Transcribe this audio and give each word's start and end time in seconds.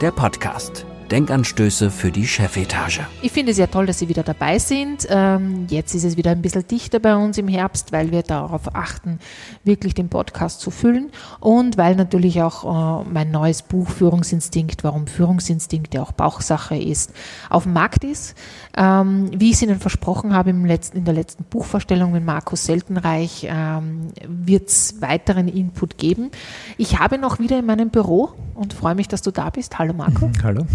der 0.00 0.10
Podcast. 0.12 0.89
Denkanstöße 1.10 1.90
für 1.90 2.12
die 2.12 2.26
Chefetage. 2.26 3.00
Ich 3.20 3.32
finde 3.32 3.50
es 3.50 3.56
sehr 3.56 3.70
toll, 3.70 3.86
dass 3.86 3.98
Sie 3.98 4.08
wieder 4.08 4.22
dabei 4.22 4.58
sind. 4.58 5.06
Ähm, 5.10 5.66
jetzt 5.68 5.94
ist 5.94 6.04
es 6.04 6.16
wieder 6.16 6.30
ein 6.30 6.40
bisschen 6.40 6.66
dichter 6.66 7.00
bei 7.00 7.16
uns 7.16 7.36
im 7.36 7.48
Herbst, 7.48 7.90
weil 7.92 8.12
wir 8.12 8.22
darauf 8.22 8.74
achten, 8.74 9.18
wirklich 9.64 9.94
den 9.94 10.08
Podcast 10.08 10.60
zu 10.60 10.70
füllen 10.70 11.10
und 11.40 11.76
weil 11.76 11.96
natürlich 11.96 12.42
auch 12.42 13.02
äh, 13.02 13.08
mein 13.12 13.30
neues 13.30 13.62
Buch 13.62 13.88
Führungsinstinkt, 13.88 14.84
warum 14.84 15.08
Führungsinstinkt 15.08 15.94
ja 15.94 16.02
auch 16.02 16.12
Bauchsache 16.12 16.76
ist, 16.76 17.12
auf 17.48 17.64
dem 17.64 17.72
Markt 17.72 18.04
ist. 18.04 18.36
Ähm, 18.76 19.30
wie 19.34 19.48
ich 19.50 19.56
es 19.56 19.62
Ihnen 19.62 19.80
versprochen 19.80 20.32
habe 20.32 20.50
im 20.50 20.64
letzten, 20.64 20.98
in 20.98 21.04
der 21.04 21.14
letzten 21.14 21.42
Buchvorstellung 21.44 22.12
mit 22.12 22.24
Markus 22.24 22.64
Seltenreich, 22.66 23.48
ähm, 23.50 24.12
wird 24.28 24.68
es 24.68 25.02
weiteren 25.02 25.48
Input 25.48 25.98
geben. 25.98 26.30
Ich 26.78 27.00
habe 27.00 27.18
noch 27.18 27.40
wieder 27.40 27.58
in 27.58 27.66
meinem 27.66 27.90
Büro 27.90 28.30
und 28.54 28.74
freue 28.74 28.94
mich, 28.94 29.08
dass 29.08 29.22
du 29.22 29.32
da 29.32 29.50
bist. 29.50 29.78
Hallo 29.78 29.92
Marco. 29.92 30.30
Hallo. 30.44 30.66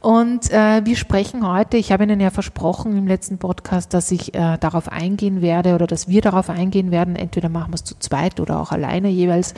Und 0.00 0.50
äh, 0.50 0.84
wir 0.84 0.96
sprechen 0.96 1.46
heute, 1.46 1.76
ich 1.76 1.92
habe 1.92 2.04
Ihnen 2.04 2.20
ja 2.20 2.30
versprochen 2.30 2.96
im 2.96 3.06
letzten 3.06 3.38
Podcast, 3.38 3.92
dass 3.92 4.10
ich 4.10 4.34
äh, 4.34 4.56
darauf 4.58 4.90
eingehen 4.90 5.42
werde 5.42 5.74
oder 5.74 5.86
dass 5.86 6.08
wir 6.08 6.22
darauf 6.22 6.48
eingehen 6.48 6.90
werden, 6.90 7.16
entweder 7.16 7.48
machen 7.48 7.72
wir 7.72 7.74
es 7.74 7.84
zu 7.84 7.98
zweit 7.98 8.40
oder 8.40 8.60
auch 8.60 8.72
alleine 8.72 9.08
jeweils, 9.08 9.54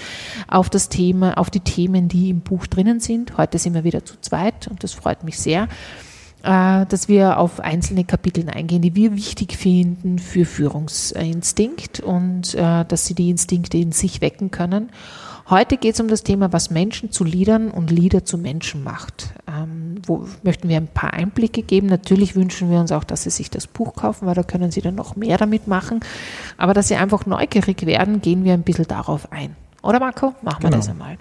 auf 0.48 0.68
das 0.68 0.88
Thema, 0.88 1.38
auf 1.38 1.50
die 1.50 1.60
Themen, 1.60 2.08
die 2.08 2.30
im 2.30 2.40
Buch 2.40 2.66
drinnen 2.66 2.98
sind. 2.98 3.38
Heute 3.38 3.58
sind 3.58 3.74
wir 3.74 3.84
wieder 3.84 4.04
zu 4.04 4.20
zweit 4.20 4.66
und 4.68 4.82
das 4.82 4.92
freut 4.92 5.22
mich 5.22 5.38
sehr 5.38 5.68
äh, 6.42 6.86
dass 6.86 7.08
wir 7.08 7.38
auf 7.38 7.60
einzelne 7.60 8.04
Kapiteln 8.04 8.48
eingehen, 8.48 8.82
die 8.82 8.94
wir 8.94 9.14
wichtig 9.14 9.56
finden 9.56 10.18
für 10.18 10.44
Führungsinstinkt 10.44 12.00
und 12.00 12.54
äh, 12.54 12.84
dass 12.84 13.06
sie 13.06 13.14
die 13.14 13.30
Instinkte 13.30 13.78
in 13.78 13.92
sich 13.92 14.20
wecken 14.20 14.50
können. 14.50 14.90
Heute 15.48 15.76
geht 15.76 15.94
es 15.94 16.00
um 16.00 16.08
das 16.08 16.22
Thema, 16.22 16.52
was 16.52 16.70
Menschen 16.70 17.10
zu 17.10 17.24
Liedern 17.24 17.70
und 17.70 17.90
Lieder 17.90 18.24
zu 18.24 18.38
Menschen 18.38 18.82
macht. 18.82 19.34
Wo 20.06 20.26
möchten 20.42 20.68
wir 20.68 20.76
ein 20.76 20.88
paar 20.88 21.12
Einblicke 21.12 21.62
geben. 21.62 21.86
Natürlich 21.86 22.34
wünschen 22.34 22.70
wir 22.70 22.80
uns 22.80 22.92
auch, 22.92 23.04
dass 23.04 23.22
Sie 23.22 23.30
sich 23.30 23.50
das 23.50 23.66
Buch 23.66 23.94
kaufen, 23.94 24.26
weil 24.26 24.34
da 24.34 24.42
können 24.42 24.70
Sie 24.70 24.80
dann 24.80 24.94
noch 24.94 25.16
mehr 25.16 25.38
damit 25.38 25.68
machen. 25.68 26.00
Aber 26.58 26.74
dass 26.74 26.88
Sie 26.88 26.96
einfach 26.96 27.26
neugierig 27.26 27.86
werden, 27.86 28.20
gehen 28.20 28.44
wir 28.44 28.54
ein 28.54 28.62
bisschen 28.62 28.86
darauf 28.88 29.30
ein. 29.32 29.56
Oder 29.82 29.98
Marco? 30.00 30.34
Machen 30.42 30.62
wir 30.62 30.70
Genau. 30.70 30.76
das 30.76 30.88
einmal. 30.88 31.16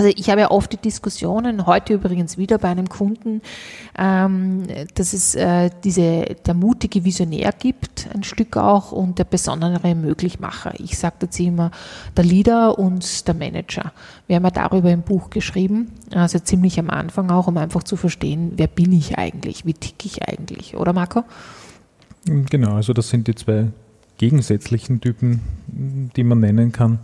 Also 0.00 0.12
ich 0.16 0.30
habe 0.30 0.42
ja 0.42 0.52
oft 0.52 0.72
die 0.72 0.76
Diskussionen, 0.76 1.66
heute 1.66 1.94
übrigens 1.94 2.38
wieder 2.38 2.58
bei 2.58 2.68
einem 2.68 2.88
Kunden, 2.88 3.42
ähm, 3.98 4.62
dass 4.94 5.12
es 5.12 5.34
äh, 5.34 5.70
diese, 5.82 6.36
der 6.46 6.54
mutige 6.54 7.04
Visionär 7.04 7.50
gibt, 7.50 8.08
ein 8.14 8.22
Stück 8.22 8.56
auch, 8.56 8.92
und 8.92 9.18
der 9.18 9.24
besondere 9.24 9.96
Möglichmacher. 9.96 10.72
Ich 10.78 10.96
sage 10.96 11.16
dazu 11.18 11.42
immer 11.42 11.72
der 12.16 12.24
Leader 12.24 12.78
und 12.78 13.26
der 13.26 13.34
Manager. 13.34 13.92
Wir 14.28 14.36
haben 14.36 14.44
ja 14.44 14.52
darüber 14.52 14.88
im 14.92 15.02
Buch 15.02 15.30
geschrieben, 15.30 15.90
also 16.14 16.38
ziemlich 16.38 16.78
am 16.78 16.90
Anfang 16.90 17.32
auch, 17.32 17.48
um 17.48 17.56
einfach 17.56 17.82
zu 17.82 17.96
verstehen, 17.96 18.52
wer 18.54 18.68
bin 18.68 18.92
ich 18.92 19.18
eigentlich, 19.18 19.66
wie 19.66 19.74
tick 19.74 20.06
ich 20.06 20.22
eigentlich, 20.28 20.76
oder 20.76 20.92
Marco? 20.92 21.24
Genau, 22.24 22.74
also 22.74 22.92
das 22.92 23.08
sind 23.08 23.26
die 23.26 23.34
zwei 23.34 23.66
gegensätzlichen 24.16 25.00
Typen, 25.00 25.40
die 26.14 26.22
man 26.22 26.38
nennen 26.38 26.70
kann. 26.70 27.00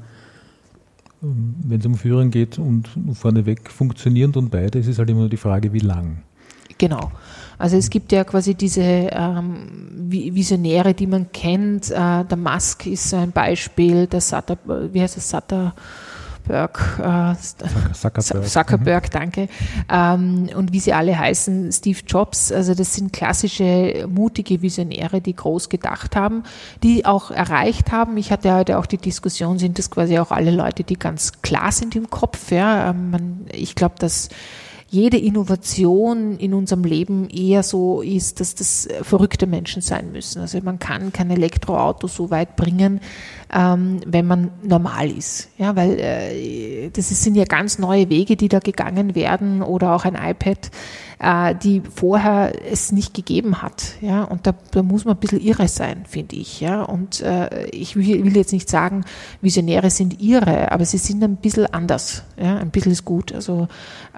Wenn 1.27 1.81
es 1.81 1.87
um 1.87 1.95
Führen 1.95 2.31
geht 2.31 2.59
und 2.59 2.89
vorneweg 3.15 3.71
funktionierend 3.71 4.37
und 4.37 4.51
beide, 4.51 4.79
es 4.79 4.87
ist 4.87 4.99
halt 4.99 5.09
immer 5.09 5.21
nur 5.21 5.29
die 5.29 5.37
Frage, 5.39 5.73
wie 5.73 5.79
lang. 5.79 6.19
Genau. 6.77 7.11
Also 7.57 7.77
es 7.77 7.89
gibt 7.89 8.13
ja 8.13 8.25
quasi 8.25 8.55
diese 8.55 8.83
ähm, 8.83 10.09
Vi- 10.09 10.35
Visionäre, 10.35 10.93
die 10.93 11.07
man 11.07 11.31
kennt. 11.33 11.91
Äh, 11.91 12.25
der 12.25 12.37
Musk 12.37 12.87
ist 12.87 13.11
so 13.11 13.17
ein 13.17 13.31
Beispiel, 13.31 14.07
der 14.07 14.21
Sutter, 14.21 14.59
wie 14.93 15.01
heißt 15.01 15.17
es, 15.17 15.33
Sutterberg, 16.45 17.01
äh, 17.01 17.93
Zuckerberg. 17.95 18.49
Zuckerberg, 18.49 19.11
danke. 19.11 19.49
Ähm, 19.91 20.51
und 20.55 20.73
wie 20.73 20.81
sie 20.81 20.93
alle 20.93 21.19
heißen, 21.19 21.73
Steve 21.73 22.01
Jobs. 22.07 22.53
Also 22.53 22.75
das 22.75 22.95
sind 22.95 23.13
klassische, 23.13 24.07
mutige 24.09 24.61
Visionäre, 24.61 25.21
die 25.21 25.35
groß 25.35 25.69
gedacht 25.69 26.17
haben, 26.17 26.43
die 26.83 27.07
auch 27.07 27.31
erreicht 27.31 27.93
haben. 27.93 28.17
Ich 28.19 28.31
hatte 28.31 28.55
heute 28.55 28.79
auch 28.79 28.87
die 28.87 28.99
Diskussion, 28.99 29.59
sind 29.59 29.79
das 29.79 29.91
quasi 29.91 30.19
auch 30.19 30.31
alle 30.31 30.51
Leute, 30.51 30.85
die 30.85 30.99
ganz 30.99 31.41
klar 31.41 31.73
sind 31.73 31.97
im 31.97 32.11
Kopf. 32.11 32.51
Ja? 32.51 32.91
Ähm, 32.91 33.47
ich 33.51 33.75
glaube, 33.75 33.95
dass 33.99 34.29
jede 34.95 35.19
Innovation 35.19 36.39
in 36.39 36.55
unserem 36.55 36.85
Leben 36.85 37.29
eher 37.29 37.65
so 37.65 38.01
ist, 38.01 38.39
dass 38.39 38.55
das 38.55 38.89
verrückte 39.03 39.47
Menschen 39.47 39.83
sein 39.83 40.13
müssen. 40.13 40.41
Also 40.41 40.61
man 40.63 40.79
kann 40.79 41.13
kein 41.13 41.31
Elektroauto 41.31 42.07
so 42.07 42.31
weit 42.31 42.55
bringen, 42.55 43.01
ähm, 43.53 44.01
wenn 44.07 44.27
man 44.27 44.51
normal 44.63 45.11
ist. 45.11 45.49
Ja, 45.59 45.75
weil 45.75 45.99
äh, 45.99 46.91
das 46.91 47.09
sind 47.09 47.35
ja 47.35 47.45
ganz 47.45 47.79
neue 47.79 48.09
Wege, 48.09 48.37
die 48.37 48.49
da 48.49 48.61
gegangen 48.61 49.17
werden 49.17 49.63
oder 49.63 49.97
auch 49.97 50.05
ein 50.05 50.15
iPad, 50.15 50.71
äh, 51.19 51.55
die 51.55 51.83
vorher 51.95 52.53
es 52.71 52.93
nicht 52.93 53.15
gegeben 53.15 53.63
hat. 53.63 53.95
Ja, 54.01 54.25
und 54.25 54.47
da, 54.47 54.55
da 54.71 54.83
muss 54.83 55.05
man 55.05 55.15
ein 55.15 55.21
bisschen 55.21 55.41
irre 55.41 55.69
sein, 55.69 56.05
finde 56.09 56.37
ich. 56.37 56.61
Ja, 56.61 56.83
und 56.83 57.21
äh, 57.21 57.67
ich 57.67 57.97
will, 57.97 58.25
will 58.25 58.37
jetzt 58.37 58.53
nicht 58.53 58.69
sagen, 58.69 59.05
Visionäre 59.41 59.91
sind 59.91 60.21
irre, 60.21 60.73
aber 60.73 60.85
sie 60.85 60.99
sind 60.99 61.23
ein 61.23 61.37
bisschen 61.37 61.67
anders. 61.73 62.25
Ja, 62.37 62.57
ein 62.57 62.71
bisschen 62.71 62.93
ist 62.93 63.05
gut. 63.05 63.33
Also 63.33 63.69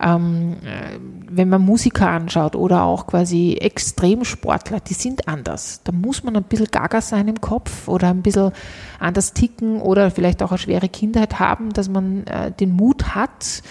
ähm, 0.01 0.57
äh, 0.65 0.99
wenn 1.29 1.49
man 1.49 1.63
Musiker 1.63 2.09
anschaut 2.09 2.57
oder 2.57 2.85
auch 2.85 3.07
quasi 3.07 3.55
Extremsportler, 3.55 4.81
die 4.81 4.95
sind 4.95 5.29
anders. 5.29 5.81
Da 5.85 5.93
muss 5.93 6.23
man 6.23 6.37
ein 6.37 6.45
bisschen 6.45 6.69
gaga 6.71 7.01
sein 7.01 7.29
im 7.29 7.41
Kopf 7.41 7.89
oder 7.89 8.09
ein 8.11 8.23
bisschen 8.23 8.53
anders 8.99 9.33
ticken 9.33 9.81
oder 9.81 10.11
vielleicht 10.11 10.43
auch 10.43 10.51
eine 10.51 10.59
schwere 10.59 10.89
Kindheit 10.89 11.39
haben, 11.39 11.73
dass 11.73 11.89
man 11.89 12.27
äh, 12.27 12.53
den 12.53 12.73
Mut 12.73 13.15
hat, 13.15 13.63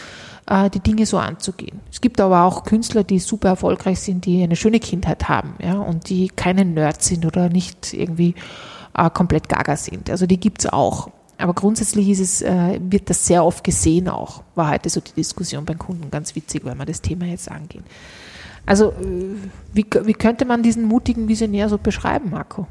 die 0.48 0.80
Dinge 0.80 1.08
so 1.08 1.18
anzugehen. 1.18 1.80
Es 1.92 2.02
gibt 2.02 2.22
aber 2.22 2.44
auch 2.44 2.66
Künstler, 2.66 3.04
die 3.04 3.18
super 3.18 3.50
erfolgreich 3.50 4.00
sind, 4.00 4.26
die 4.26 4.44
eine 4.44 4.56
schöne 4.56 4.80
Kindheit 4.80 5.28
haben 5.28 5.56
ja, 5.60 5.80
und 5.80 6.10
die 6.10 6.28
keine 6.28 6.66
Nerds 6.66 7.08
sind 7.08 7.26
oder 7.26 7.50
nicht 7.50 7.94
irgendwie 7.94 8.36
äh, 8.96 9.10
komplett 9.10 9.50
gaga 9.50 9.76
sind. 9.76 10.10
Also 10.10 10.28
die 10.28 10.40
gibt's 10.40 10.68
auch. 10.68 11.10
Aber 11.38 11.54
grundsätzlich 11.54 12.10
ist 12.10 12.20
es, 12.20 12.42
äh, 12.42 12.80
wird 12.80 13.10
das 13.10 13.26
sehr 13.26 13.44
oft 13.44 13.64
gesehen 13.64 14.08
auch. 14.08 14.44
War 14.54 14.70
heute 14.70 14.90
so 14.90 15.02
die 15.02 15.14
Diskussion 15.14 15.66
beim 15.66 15.80
Kunden 15.80 16.10
ganz 16.12 16.36
witzig, 16.36 16.64
weil 16.64 16.76
wir 16.76 16.86
das 16.86 17.02
Thema 17.02 17.26
jetzt 17.26 17.50
angehen. 17.52 17.84
Also 18.66 18.92
äh, 18.92 19.36
wie, 19.74 19.86
wie 20.04 20.14
könnte 20.14 20.46
man 20.46 20.64
diesen 20.64 20.86
mutigen 20.86 21.28
Visionär 21.28 21.70
so 21.70 21.78
beschreiben, 21.78 22.30
Marco? 22.30 22.68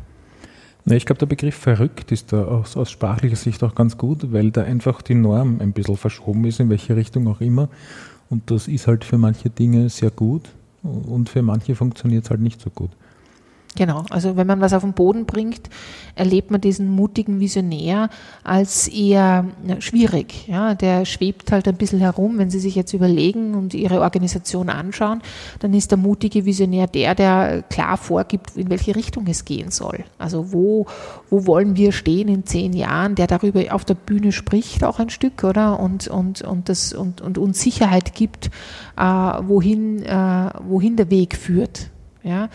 Ich 0.87 1.07
glaube, 1.07 1.19
der 1.19 1.27
Begriff 1.27 1.55
verrückt 1.55 2.13
ist 2.13 2.33
da 2.33 2.45
aus, 2.45 2.77
aus 2.77 2.91
sprachlicher 2.91 3.37
Sicht 3.37 3.63
auch 3.63 3.75
ganz 3.75 3.97
gut, 3.97 4.33
weil 4.33 4.51
da 4.51 4.63
einfach 4.65 5.01
die 5.01 5.15
Norm 5.15 5.61
ein 5.61 5.73
bisschen 5.73 5.97
verschoben 5.97 6.45
ist, 6.45 6.61
in 6.61 6.69
welche 6.69 6.95
Richtung 6.95 7.27
auch 7.27 7.41
immer. 7.41 7.69
Und 8.29 8.51
das 8.51 8.69
ist 8.69 8.87
halt 8.87 9.05
für 9.05 9.17
manche 9.17 9.49
Dinge 9.49 9.89
sehr 9.89 10.11
gut 10.11 10.51
und 10.83 11.31
für 11.31 11.41
manche 11.41 11.75
funktioniert 11.75 12.25
es 12.25 12.31
halt 12.31 12.41
nicht 12.41 12.61
so 12.61 12.69
gut. 12.69 12.91
Genau, 13.77 14.05
also 14.11 14.37
wenn 14.37 14.47
man 14.47 14.61
was 14.61 14.73
auf 14.73 14.83
den 14.83 14.93
Boden 14.93 15.27
bringt, 15.27 15.69
erlebt 16.15 16.53
man 16.53 16.61
diesen 16.61 16.91
mutigen 16.91 17.41
Visionär 17.41 18.09
als 18.45 18.87
eher 18.87 19.47
schwierig. 19.81 20.47
Ja, 20.47 20.77
der 20.77 21.05
schwebt 21.05 21.51
halt 21.51 21.67
ein 21.67 21.77
bisschen 21.77 21.99
herum. 21.99 22.39
Wenn 22.39 22.51
Sie 22.51 22.61
sich 22.61 22.77
jetzt 22.77 22.93
überlegen 22.93 23.55
und 23.55 23.75
Ihre 23.75 24.01
Organisation 24.01 24.69
anschauen, 24.69 25.23
dann 25.59 25.75
ist 25.75 25.91
der 25.91 25.99
mutige 25.99 26.45
Visionär 26.45 26.87
der, 26.87 27.17
der 27.17 27.63
klar 27.63 27.97
vorgibt, 27.97 28.57
in 28.57 28.71
welche 28.71 28.95
Richtung 28.95 29.27
es 29.27 29.45
gehen 29.45 29.73
soll. 29.73 30.05
Also 30.19 30.53
wo, 30.53 30.87
wo 31.29 31.47
wollen 31.49 31.77
wir 31.77 31.91
stehen 31.91 32.29
in 32.29 32.47
zehn 32.47 32.75
Jahren, 32.75 33.17
der 33.17 33.27
darüber 33.27 33.75
auf 33.75 33.85
der 33.85 33.95
Bühne 33.95 34.31
spricht 34.31 34.85
auch 34.85 35.01
ein 35.01 35.11
Stück, 35.11 35.43
oder? 35.43 35.81
Und, 35.81 36.07
und, 36.07 36.43
und, 36.43 36.69
das, 36.69 36.93
und, 36.93 37.21
und 37.21 37.39
uns 37.39 37.61
Sicherheit 37.61 38.15
gibt, 38.15 38.51
äh, 38.97 39.03
wohin, 39.03 40.05
äh, 40.05 40.51
wohin 40.63 40.95
der 40.95 41.11
Weg 41.11 41.37
führt. 41.37 41.91
Ja, 42.23 42.49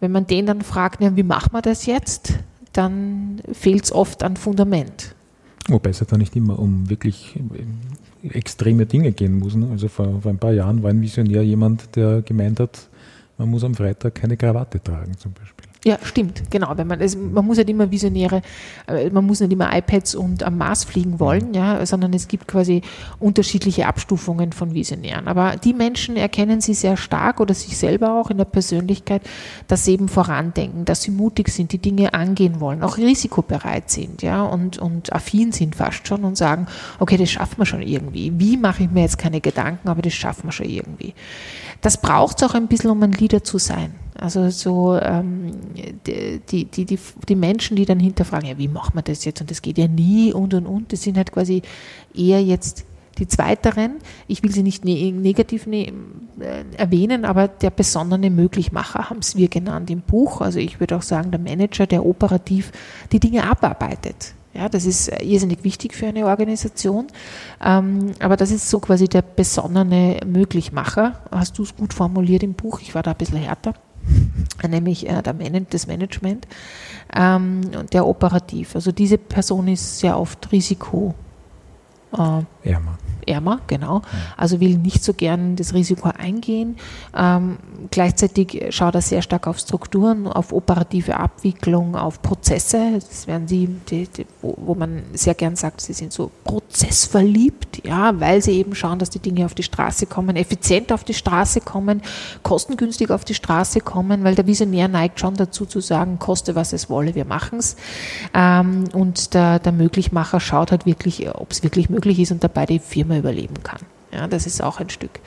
wenn 0.00 0.12
man 0.12 0.26
den 0.26 0.46
dann 0.46 0.62
fragt, 0.62 1.00
wie 1.00 1.22
machen 1.22 1.52
wir 1.52 1.62
das 1.62 1.86
jetzt, 1.86 2.34
dann 2.72 3.40
fehlt 3.52 3.84
es 3.84 3.92
oft 3.92 4.22
an 4.22 4.36
Fundament. 4.36 5.14
Wobei 5.68 5.90
es 5.90 6.00
ja 6.00 6.06
da 6.06 6.16
nicht 6.16 6.34
immer 6.36 6.58
um 6.58 6.88
wirklich 6.88 7.36
ähm, 7.36 8.30
extreme 8.30 8.86
Dinge 8.86 9.12
gehen 9.12 9.38
muss. 9.38 9.54
Ne? 9.54 9.68
Also 9.70 9.88
vor, 9.88 10.22
vor 10.22 10.30
ein 10.30 10.38
paar 10.38 10.52
Jahren 10.52 10.82
war 10.82 10.90
ein 10.90 11.00
Visionär 11.00 11.42
jemand, 11.42 11.94
der 11.96 12.22
gemeint 12.22 12.60
hat, 12.60 12.88
man 13.36 13.50
muss 13.50 13.64
am 13.64 13.74
Freitag 13.74 14.14
keine 14.14 14.36
Krawatte 14.36 14.82
tragen 14.82 15.16
zum 15.16 15.32
Beispiel. 15.32 15.67
Ja, 15.88 15.98
stimmt, 16.02 16.50
genau. 16.50 16.76
Wenn 16.76 16.86
man, 16.86 17.00
also 17.00 17.16
man 17.16 17.46
muss 17.46 17.56
nicht 17.56 17.70
immer 17.70 17.90
Visionäre, 17.90 18.42
äh, 18.86 19.08
man 19.08 19.24
muss 19.24 19.40
nicht 19.40 19.50
immer 19.50 19.74
iPads 19.74 20.16
und 20.16 20.42
am 20.42 20.58
Mars 20.58 20.84
fliegen 20.84 21.18
wollen, 21.18 21.54
ja, 21.54 21.86
sondern 21.86 22.12
es 22.12 22.28
gibt 22.28 22.46
quasi 22.46 22.82
unterschiedliche 23.18 23.86
Abstufungen 23.86 24.52
von 24.52 24.74
Visionären. 24.74 25.28
Aber 25.28 25.56
die 25.56 25.72
Menschen 25.72 26.18
erkennen 26.18 26.60
sie 26.60 26.74
sehr 26.74 26.98
stark 26.98 27.40
oder 27.40 27.54
sich 27.54 27.78
selber 27.78 28.20
auch 28.20 28.28
in 28.28 28.36
der 28.36 28.44
Persönlichkeit, 28.44 29.22
dass 29.66 29.86
sie 29.86 29.92
eben 29.92 30.08
vorandenken, 30.08 30.84
dass 30.84 31.00
sie 31.00 31.10
mutig 31.10 31.48
sind, 31.48 31.72
die 31.72 31.78
Dinge 31.78 32.12
angehen 32.12 32.60
wollen, 32.60 32.82
auch 32.82 32.98
risikobereit 32.98 33.88
sind, 33.88 34.20
ja, 34.20 34.42
und, 34.42 34.76
und 34.76 35.10
affin 35.14 35.52
sind 35.52 35.74
fast 35.74 36.06
schon 36.06 36.22
und 36.22 36.36
sagen, 36.36 36.66
okay, 36.98 37.16
das 37.16 37.30
schaffen 37.30 37.56
wir 37.56 37.64
schon 37.64 37.80
irgendwie. 37.80 38.30
Wie 38.36 38.58
mache 38.58 38.82
ich 38.82 38.90
mir 38.90 39.00
jetzt 39.00 39.16
keine 39.16 39.40
Gedanken, 39.40 39.88
aber 39.88 40.02
das 40.02 40.12
schaffen 40.12 40.48
wir 40.48 40.52
schon 40.52 40.68
irgendwie. 40.68 41.14
Das 41.80 41.98
braucht 41.98 42.42
es 42.42 42.46
auch 42.46 42.54
ein 42.54 42.66
bisschen, 42.66 42.90
um 42.90 43.02
ein 43.02 43.12
Leader 43.12 43.42
zu 43.42 43.56
sein. 43.56 43.94
Also 44.20 44.50
so 44.50 44.98
ähm, 45.00 45.52
die, 46.06 46.64
die, 46.64 46.84
die, 46.84 46.98
die 47.28 47.36
Menschen, 47.36 47.76
die 47.76 47.86
dann 47.86 48.00
hinterfragen, 48.00 48.48
ja, 48.48 48.58
wie 48.58 48.66
macht 48.66 48.94
man 48.94 49.04
das 49.04 49.24
jetzt 49.24 49.40
und 49.40 49.50
das 49.50 49.62
geht 49.62 49.78
ja 49.78 49.86
nie 49.86 50.32
und 50.32 50.54
und 50.54 50.66
und, 50.66 50.92
das 50.92 51.02
sind 51.02 51.16
halt 51.16 51.30
quasi 51.30 51.62
eher 52.14 52.42
jetzt 52.42 52.84
die 53.18 53.28
Zweiteren. 53.28 53.96
Ich 54.26 54.42
will 54.42 54.50
sie 54.50 54.64
nicht 54.64 54.84
ne 54.84 55.12
negativ 55.12 55.66
ne 55.66 55.92
äh, 56.40 56.64
erwähnen, 56.76 57.24
aber 57.24 57.46
der 57.46 57.70
besondere 57.70 58.30
Möglichmacher 58.30 59.08
haben 59.08 59.20
es 59.20 59.36
wir 59.36 59.48
genannt 59.48 59.88
im 59.88 60.00
Buch. 60.00 60.40
Also 60.40 60.58
ich 60.58 60.80
würde 60.80 60.96
auch 60.96 61.02
sagen, 61.02 61.30
der 61.30 61.40
Manager, 61.40 61.86
der 61.86 62.04
operativ 62.04 62.72
die 63.12 63.20
Dinge 63.20 63.48
abarbeitet. 63.48 64.34
Ja, 64.52 64.68
das 64.68 64.84
ist 64.84 65.08
irrsinnig 65.22 65.62
wichtig 65.62 65.94
für 65.94 66.08
eine 66.08 66.26
Organisation. 66.26 67.06
Ähm, 67.64 68.12
aber 68.18 68.36
das 68.36 68.50
ist 68.50 68.68
so 68.68 68.80
quasi 68.80 69.06
der 69.06 69.22
besonnene 69.22 70.18
Möglichmacher. 70.26 71.20
Hast 71.30 71.58
du 71.58 71.62
es 71.62 71.76
gut 71.76 71.94
formuliert 71.94 72.42
im 72.42 72.54
Buch? 72.54 72.80
Ich 72.80 72.96
war 72.96 73.04
da 73.04 73.12
ein 73.12 73.16
bisschen 73.16 73.38
härter 73.38 73.74
nämlich 74.68 75.08
äh, 75.08 75.22
das 75.70 75.86
Management, 75.86 76.46
ähm, 77.14 77.60
der 77.92 78.06
operativ. 78.06 78.74
Also 78.74 78.92
diese 78.92 79.18
Person 79.18 79.68
ist 79.68 79.98
sehr 80.00 80.18
oft 80.18 80.50
Risiko. 80.52 81.14
Äh, 82.12 82.42
ärmer 82.68 82.98
ärmer, 83.28 83.60
genau. 83.66 84.02
Also 84.36 84.60
will 84.60 84.78
nicht 84.78 85.04
so 85.04 85.14
gern 85.14 85.56
das 85.56 85.74
Risiko 85.74 86.10
eingehen. 86.16 86.76
Ähm, 87.16 87.58
gleichzeitig 87.90 88.66
schaut 88.70 88.94
er 88.94 89.02
sehr 89.02 89.22
stark 89.22 89.46
auf 89.46 89.58
Strukturen, 89.58 90.26
auf 90.26 90.52
operative 90.52 91.16
Abwicklung, 91.16 91.94
auf 91.94 92.22
Prozesse. 92.22 92.94
Das 92.94 93.26
wären 93.26 93.46
sie, 93.46 93.68
die, 93.90 94.06
die, 94.06 94.26
wo, 94.42 94.54
wo, 94.56 94.74
man 94.74 95.02
sehr 95.12 95.34
gern 95.34 95.56
sagt, 95.56 95.80
sie 95.80 95.92
sind 95.92 96.12
so 96.12 96.30
prozessverliebt, 96.44 97.84
ja, 97.86 98.18
weil 98.18 98.42
sie 98.42 98.52
eben 98.52 98.74
schauen, 98.74 98.98
dass 98.98 99.10
die 99.10 99.18
Dinge 99.18 99.44
auf 99.44 99.54
die 99.54 99.62
Straße 99.62 100.06
kommen, 100.06 100.36
effizient 100.36 100.92
auf 100.92 101.04
die 101.04 101.14
Straße 101.14 101.60
kommen, 101.60 102.02
kostengünstig 102.42 103.10
auf 103.10 103.24
die 103.24 103.34
Straße 103.34 103.80
kommen, 103.80 104.24
weil 104.24 104.34
der 104.34 104.46
Visionär 104.46 104.88
neigt 104.88 105.20
schon 105.20 105.34
dazu 105.34 105.66
zu 105.66 105.80
sagen, 105.80 106.18
koste 106.18 106.54
was 106.54 106.72
es 106.72 106.88
wolle, 106.88 107.14
wir 107.14 107.24
machen 107.24 107.58
es. 107.58 107.76
Ähm, 108.34 108.84
und 108.92 109.34
der, 109.34 109.58
der 109.58 109.72
Möglichmacher 109.72 110.40
schaut 110.40 110.70
halt 110.70 110.86
wirklich, 110.86 111.28
ob 111.34 111.50
es 111.50 111.62
wirklich 111.62 111.90
möglich 111.90 112.18
ist 112.18 112.32
und 112.32 112.42
dabei 112.42 112.66
die 112.66 112.78
Firma 112.78 113.17
überleben 113.18 113.62
kann. 113.62 113.80
Ja, 114.12 114.26
das 114.26 114.46
ist 114.46 114.62
auch 114.62 114.80
ein 114.80 114.90
Stück. 114.90 115.20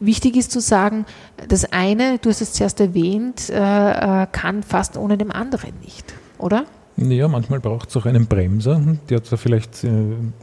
Wichtig 0.00 0.36
ist 0.36 0.50
zu 0.50 0.60
sagen, 0.60 1.06
das 1.48 1.72
eine, 1.72 2.18
du 2.18 2.28
hast 2.28 2.40
es 2.40 2.52
zuerst 2.52 2.80
erwähnt, 2.80 3.48
äh, 3.50 4.22
äh 4.22 4.26
kann 4.30 4.62
fast 4.62 4.96
ohne 4.96 5.16
dem 5.16 5.30
anderen 5.30 5.72
nicht, 5.82 6.14
oder? 6.38 6.66
Ja, 6.96 7.26
manchmal 7.26 7.60
braucht 7.60 7.90
es 7.90 7.96
auch 7.96 8.06
einen 8.06 8.26
Bremser, 8.26 8.80
der 9.08 9.24
zwar 9.24 9.38
vielleicht 9.38 9.82
äh, 9.84 9.90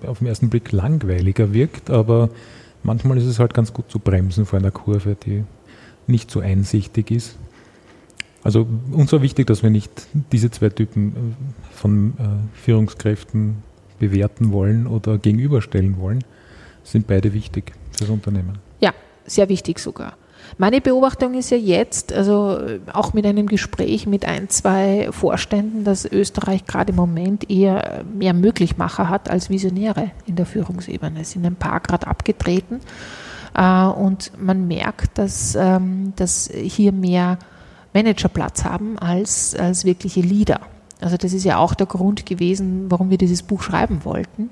auf 0.05 0.19
den 0.19 0.27
ersten 0.27 0.49
Blick 0.49 0.71
langweiliger 0.71 1.53
wirkt, 1.53 1.89
aber 1.89 2.29
manchmal 2.83 3.17
ist 3.17 3.25
es 3.25 3.39
halt 3.39 3.53
ganz 3.53 3.71
gut 3.71 3.89
zu 3.89 3.99
bremsen 3.99 4.45
vor 4.45 4.59
einer 4.59 4.71
Kurve, 4.71 5.15
die 5.15 5.43
nicht 6.07 6.29
so 6.29 6.39
einsichtig 6.39 7.11
ist. 7.11 7.37
Also 8.43 8.67
uns 8.91 9.11
war 9.11 9.21
wichtig, 9.21 9.47
dass 9.47 9.63
wir 9.63 9.69
nicht 9.69 9.91
diese 10.31 10.49
zwei 10.49 10.69
Typen 10.69 11.35
von 11.71 12.13
Führungskräften 12.53 13.57
bewerten 13.99 14.51
wollen 14.51 14.87
oder 14.87 15.19
gegenüberstellen 15.19 15.99
wollen, 15.99 16.23
sind 16.83 17.07
beide 17.07 17.33
wichtig 17.33 17.73
fürs 17.91 18.09
Unternehmen. 18.09 18.59
Ja, 18.79 18.93
sehr 19.25 19.49
wichtig 19.49 19.79
sogar. 19.79 20.13
Meine 20.57 20.81
Beobachtung 20.81 21.33
ist 21.33 21.49
ja 21.51 21.57
jetzt, 21.57 22.13
also 22.13 22.59
auch 22.93 23.13
mit 23.13 23.25
einem 23.25 23.47
Gespräch 23.47 24.05
mit 24.07 24.25
ein, 24.25 24.49
zwei 24.49 25.09
Vorständen, 25.11 25.83
dass 25.83 26.05
Österreich 26.05 26.65
gerade 26.65 26.91
im 26.91 26.97
Moment 26.97 27.49
eher 27.49 28.03
mehr 28.13 28.33
Möglichmacher 28.33 29.09
hat 29.09 29.29
als 29.29 29.49
Visionäre 29.49 30.11
in 30.25 30.35
der 30.35 30.45
Führungsebene. 30.45 31.21
Es 31.21 31.31
sind 31.31 31.45
ein 31.45 31.55
paar 31.55 31.79
gerade 31.79 32.07
abgetreten 32.07 32.79
äh, 33.55 33.85
und 33.85 34.31
man 34.37 34.67
merkt, 34.67 35.17
dass, 35.17 35.55
ähm, 35.55 36.13
dass 36.15 36.49
hier 36.51 36.91
mehr 36.91 37.39
Managerplatz 37.93 38.63
haben 38.63 38.97
als, 38.99 39.55
als 39.55 39.85
wirkliche 39.85 40.21
Leader. 40.21 40.61
Also 41.01 41.17
das 41.17 41.33
ist 41.33 41.43
ja 41.43 41.57
auch 41.57 41.73
der 41.73 41.87
Grund 41.87 42.25
gewesen, 42.25 42.85
warum 42.89 43.09
wir 43.09 43.17
dieses 43.17 43.43
Buch 43.43 43.61
schreiben 43.61 44.05
wollten 44.05 44.49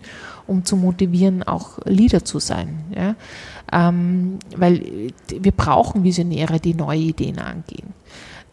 um 0.49 0.65
zu 0.65 0.75
motivieren, 0.75 1.43
auch 1.43 1.79
Leader 1.85 2.25
zu 2.25 2.39
sein. 2.39 2.79
Ja? 2.95 3.15
Ähm, 3.71 4.39
weil 4.55 5.11
wir 5.27 5.51
brauchen 5.51 6.03
Visionäre, 6.03 6.59
die 6.59 6.73
neue 6.73 6.99
Ideen 6.99 7.39
angehen. 7.39 7.93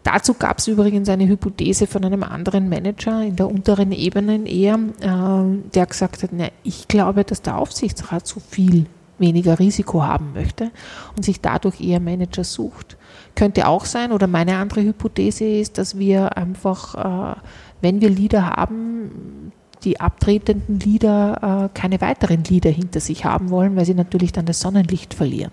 Dazu 0.03 0.35
gab 0.35 0.59
es 0.59 0.69
übrigens 0.69 1.09
eine 1.09 1.27
Hypothese 1.27 1.89
von 1.89 2.05
einem 2.05 2.23
anderen 2.23 2.69
Manager 2.69 3.23
in 3.23 3.35
der 3.35 3.49
unteren 3.51 3.91
Ebene 3.91 4.47
eher, 4.47 4.79
äh, 5.01 5.71
der 5.75 5.87
gesagt 5.87 6.23
hat, 6.23 6.31
na, 6.33 6.49
ich 6.63 6.87
glaube, 6.87 7.25
dass 7.25 7.43
der 7.43 7.59
Aufsichtsrat 7.59 8.25
so 8.25 8.39
viel 8.39 8.87
weniger 9.19 9.59
Risiko 9.59 10.05
haben 10.05 10.33
möchte 10.35 10.71
und 11.17 11.25
sich 11.25 11.41
dadurch 11.41 11.81
eher 11.81 11.99
Manager 12.01 12.45
sucht. 12.45 12.97
Könnte 13.35 13.67
auch 13.67 13.85
sein, 13.85 14.13
oder 14.13 14.27
meine 14.27 14.59
andere 14.59 14.83
Hypothese 14.83 15.45
ist, 15.45 15.79
dass 15.79 15.99
wir 15.99 16.37
einfach, 16.37 17.35
äh, 17.35 17.37
wenn 17.81 18.01
wir 18.01 18.11
Leader 18.11 18.47
haben, 18.47 19.53
die 19.85 20.01
abtretenden 20.01 20.81
Lieder 20.81 21.69
äh, 21.73 21.79
keine 21.79 22.01
weiteren 22.01 22.45
Lieder 22.45 22.71
hinter 22.71 23.01
sich 23.01 23.25
haben 23.25 23.51
wollen, 23.51 23.77
weil 23.77 23.85
sie 23.85 23.95
natürlich 23.95 24.33
dann 24.33 24.47
das 24.47 24.61
Sonnenlicht 24.61 25.15
verlieren. 25.15 25.53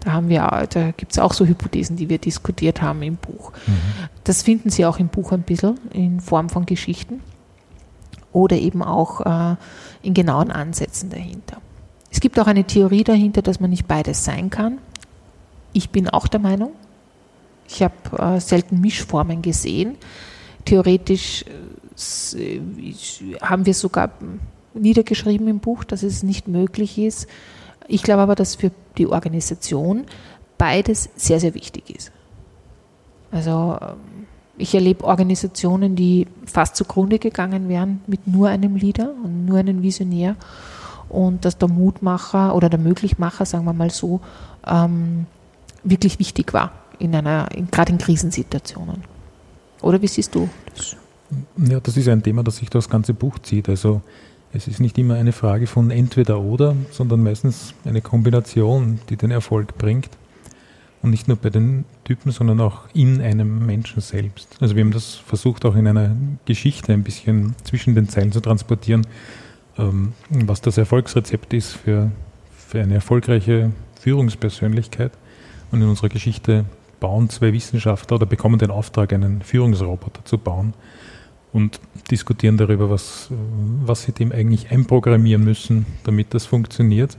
Da 0.00 0.12
haben 0.12 0.28
wir, 0.28 0.68
da 0.70 0.92
gibt 0.92 1.12
es 1.12 1.18
auch 1.18 1.32
so 1.32 1.46
Hypothesen, 1.46 1.96
die 1.96 2.08
wir 2.08 2.18
diskutiert 2.18 2.80
haben 2.80 3.02
im 3.02 3.16
Buch. 3.16 3.52
Mhm. 3.66 3.72
Das 4.22 4.42
finden 4.42 4.70
Sie 4.70 4.86
auch 4.86 5.00
im 5.00 5.08
Buch 5.08 5.32
ein 5.32 5.42
bisschen 5.42 5.80
in 5.92 6.20
Form 6.20 6.48
von 6.48 6.64
Geschichten 6.64 7.20
oder 8.32 8.56
eben 8.56 8.82
auch 8.82 9.22
äh, 9.22 9.56
in 10.02 10.14
genauen 10.14 10.52
Ansätzen 10.52 11.10
dahinter. 11.10 11.56
Es 12.10 12.20
gibt 12.20 12.38
auch 12.38 12.46
eine 12.46 12.64
Theorie 12.64 13.02
dahinter, 13.02 13.42
dass 13.42 13.58
man 13.58 13.70
nicht 13.70 13.88
beides 13.88 14.24
sein 14.24 14.48
kann. 14.48 14.78
Ich 15.72 15.90
bin 15.90 16.08
auch 16.08 16.28
der 16.28 16.40
Meinung. 16.40 16.70
Ich 17.68 17.82
habe 17.82 17.94
äh, 18.36 18.40
selten 18.40 18.80
Mischformen 18.80 19.42
gesehen. 19.42 19.96
Theoretisch 20.66 21.44
äh, 22.36 22.56
äh, 22.56 22.60
haben 23.40 23.64
wir 23.64 23.74
sogar 23.74 24.10
niedergeschrieben 24.74 25.48
im 25.48 25.60
Buch, 25.60 25.84
dass 25.84 26.02
es 26.02 26.22
nicht 26.22 26.48
möglich 26.48 26.98
ist. 26.98 27.26
Ich 27.88 28.02
glaube 28.02 28.22
aber, 28.22 28.34
dass 28.34 28.56
für 28.56 28.70
die 28.98 29.06
Organisation 29.06 30.04
beides 30.58 31.08
sehr, 31.16 31.40
sehr 31.40 31.54
wichtig 31.54 31.88
ist. 31.90 32.12
Also 33.30 33.78
ähm, 33.80 34.26
ich 34.58 34.74
erlebe 34.74 35.04
Organisationen, 35.04 35.96
die 35.96 36.26
fast 36.46 36.76
zugrunde 36.76 37.18
gegangen 37.18 37.68
wären 37.68 38.00
mit 38.06 38.26
nur 38.26 38.48
einem 38.48 38.76
Leader 38.76 39.12
und 39.22 39.46
nur 39.46 39.58
einem 39.58 39.82
Visionär 39.82 40.36
und 41.08 41.44
dass 41.44 41.58
der 41.58 41.68
Mutmacher 41.68 42.54
oder 42.54 42.68
der 42.68 42.78
Möglichmacher, 42.78 43.44
sagen 43.44 43.64
wir 43.64 43.72
mal 43.72 43.90
so, 43.90 44.20
ähm, 44.66 45.26
wirklich 45.84 46.18
wichtig 46.18 46.52
war 46.52 46.72
in 46.98 47.14
einer, 47.14 47.48
in, 47.54 47.70
gerade 47.70 47.92
in 47.92 47.98
Krisensituationen. 47.98 49.15
Oder 49.82 50.00
wie 50.00 50.08
siehst 50.08 50.34
du 50.34 50.48
das? 50.74 50.96
Ja, 51.56 51.80
das 51.80 51.96
ist 51.96 52.08
ein 52.08 52.22
Thema, 52.22 52.42
das 52.42 52.56
sich 52.56 52.70
das 52.70 52.88
ganze 52.88 53.14
Buch 53.14 53.38
zieht. 53.40 53.68
Also 53.68 54.02
es 54.52 54.68
ist 54.68 54.80
nicht 54.80 54.96
immer 54.98 55.14
eine 55.14 55.32
Frage 55.32 55.66
von 55.66 55.90
entweder 55.90 56.40
oder, 56.40 56.76
sondern 56.90 57.22
meistens 57.22 57.74
eine 57.84 58.00
Kombination, 58.00 59.00
die 59.08 59.16
den 59.16 59.30
Erfolg 59.30 59.76
bringt. 59.76 60.10
Und 61.02 61.10
nicht 61.10 61.28
nur 61.28 61.36
bei 61.36 61.50
den 61.50 61.84
Typen, 62.04 62.32
sondern 62.32 62.60
auch 62.60 62.88
in 62.94 63.20
einem 63.20 63.64
Menschen 63.66 64.00
selbst. 64.00 64.56
Also 64.60 64.74
wir 64.74 64.82
haben 64.82 64.92
das 64.92 65.14
versucht 65.14 65.64
auch 65.64 65.76
in 65.76 65.86
einer 65.86 66.16
Geschichte 66.46 66.92
ein 66.92 67.02
bisschen 67.02 67.54
zwischen 67.64 67.94
den 67.94 68.08
Zeilen 68.08 68.32
zu 68.32 68.40
transportieren, 68.40 69.06
ähm, 69.78 70.14
was 70.30 70.62
das 70.62 70.78
Erfolgsrezept 70.78 71.52
ist 71.52 71.72
für, 71.72 72.10
für 72.56 72.80
eine 72.80 72.94
erfolgreiche 72.94 73.72
Führungspersönlichkeit. 74.00 75.12
Und 75.70 75.82
in 75.82 75.88
unserer 75.88 76.08
Geschichte 76.08 76.64
bauen 77.00 77.28
zwei 77.30 77.52
Wissenschaftler 77.52 78.16
oder 78.16 78.26
bekommen 78.26 78.58
den 78.58 78.70
Auftrag, 78.70 79.12
einen 79.12 79.42
Führungsroboter 79.42 80.24
zu 80.24 80.38
bauen 80.38 80.74
und 81.52 81.80
diskutieren 82.10 82.56
darüber, 82.56 82.90
was, 82.90 83.28
was 83.84 84.02
sie 84.02 84.12
dem 84.12 84.32
eigentlich 84.32 84.70
einprogrammieren 84.70 85.42
müssen, 85.42 85.86
damit 86.04 86.34
das 86.34 86.46
funktioniert 86.46 87.16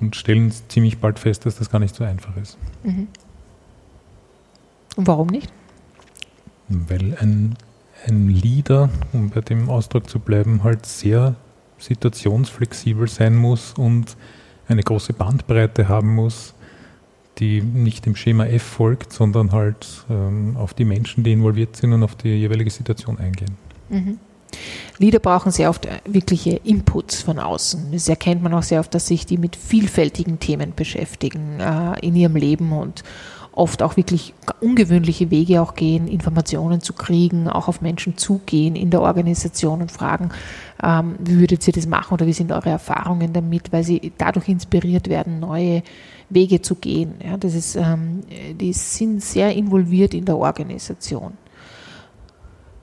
und 0.00 0.16
stellen 0.16 0.52
ziemlich 0.68 0.98
bald 0.98 1.18
fest, 1.18 1.46
dass 1.46 1.56
das 1.56 1.70
gar 1.70 1.78
nicht 1.78 1.94
so 1.94 2.04
einfach 2.04 2.36
ist. 2.36 2.56
Mhm. 2.82 3.08
Und 4.96 5.06
warum 5.06 5.28
nicht? 5.28 5.52
Weil 6.68 7.16
ein, 7.20 7.56
ein 8.06 8.28
Leader, 8.28 8.90
um 9.12 9.30
bei 9.30 9.40
dem 9.40 9.68
Ausdruck 9.68 10.08
zu 10.08 10.18
bleiben, 10.18 10.62
halt 10.62 10.86
sehr 10.86 11.34
situationsflexibel 11.78 13.08
sein 13.08 13.36
muss 13.36 13.72
und 13.72 14.16
eine 14.68 14.82
große 14.82 15.12
Bandbreite 15.12 15.88
haben 15.88 16.14
muss, 16.14 16.54
die 17.40 17.62
nicht 17.62 18.06
dem 18.06 18.14
Schema 18.14 18.46
F 18.46 18.62
folgt, 18.62 19.12
sondern 19.12 19.52
halt 19.52 20.04
ähm, 20.10 20.56
auf 20.56 20.74
die 20.74 20.84
Menschen, 20.84 21.24
die 21.24 21.32
involviert 21.32 21.76
sind 21.76 21.92
und 21.92 22.02
auf 22.02 22.14
die 22.14 22.28
jeweilige 22.28 22.70
Situation 22.70 23.18
eingehen. 23.18 23.56
Mhm. 23.88 24.18
Leader 24.98 25.18
brauchen 25.18 25.52
sehr 25.52 25.70
oft 25.70 25.86
äh, 25.86 26.00
wirkliche 26.04 26.60
Inputs 26.64 27.22
von 27.22 27.38
außen. 27.38 27.92
Das 27.92 28.08
erkennt 28.08 28.42
man 28.42 28.52
auch 28.54 28.62
sehr 28.62 28.80
oft, 28.80 28.94
dass 28.94 29.06
sich 29.06 29.26
die 29.26 29.38
mit 29.38 29.56
vielfältigen 29.56 30.38
Themen 30.38 30.74
beschäftigen 30.74 31.60
äh, 31.60 31.98
in 32.00 32.14
ihrem 32.14 32.36
Leben 32.36 32.72
und 32.72 33.02
oft 33.52 33.82
auch 33.82 33.96
wirklich 33.96 34.32
ungewöhnliche 34.60 35.30
Wege 35.30 35.60
auch 35.60 35.74
gehen, 35.74 36.06
Informationen 36.08 36.80
zu 36.80 36.92
kriegen, 36.92 37.48
auch 37.48 37.68
auf 37.68 37.80
Menschen 37.80 38.16
zugehen 38.16 38.76
in 38.76 38.90
der 38.90 39.02
Organisation 39.02 39.82
und 39.82 39.90
fragen, 39.90 40.30
ähm, 40.82 41.16
wie 41.18 41.38
würdet 41.38 41.66
ihr 41.66 41.72
das 41.72 41.86
machen 41.86 42.14
oder 42.14 42.26
wie 42.26 42.32
sind 42.32 42.52
eure 42.52 42.70
Erfahrungen 42.70 43.32
damit, 43.32 43.72
weil 43.72 43.84
sie 43.84 44.12
dadurch 44.18 44.48
inspiriert 44.48 45.08
werden, 45.08 45.40
neue 45.40 45.82
Wege 46.30 46.62
zu 46.62 46.76
gehen. 46.76 47.14
Ja, 47.24 47.36
das 47.36 47.54
ist, 47.54 47.76
ähm, 47.76 48.22
die 48.54 48.72
sind 48.72 49.22
sehr 49.22 49.54
involviert 49.54 50.14
in 50.14 50.24
der 50.24 50.38
Organisation. 50.38 51.32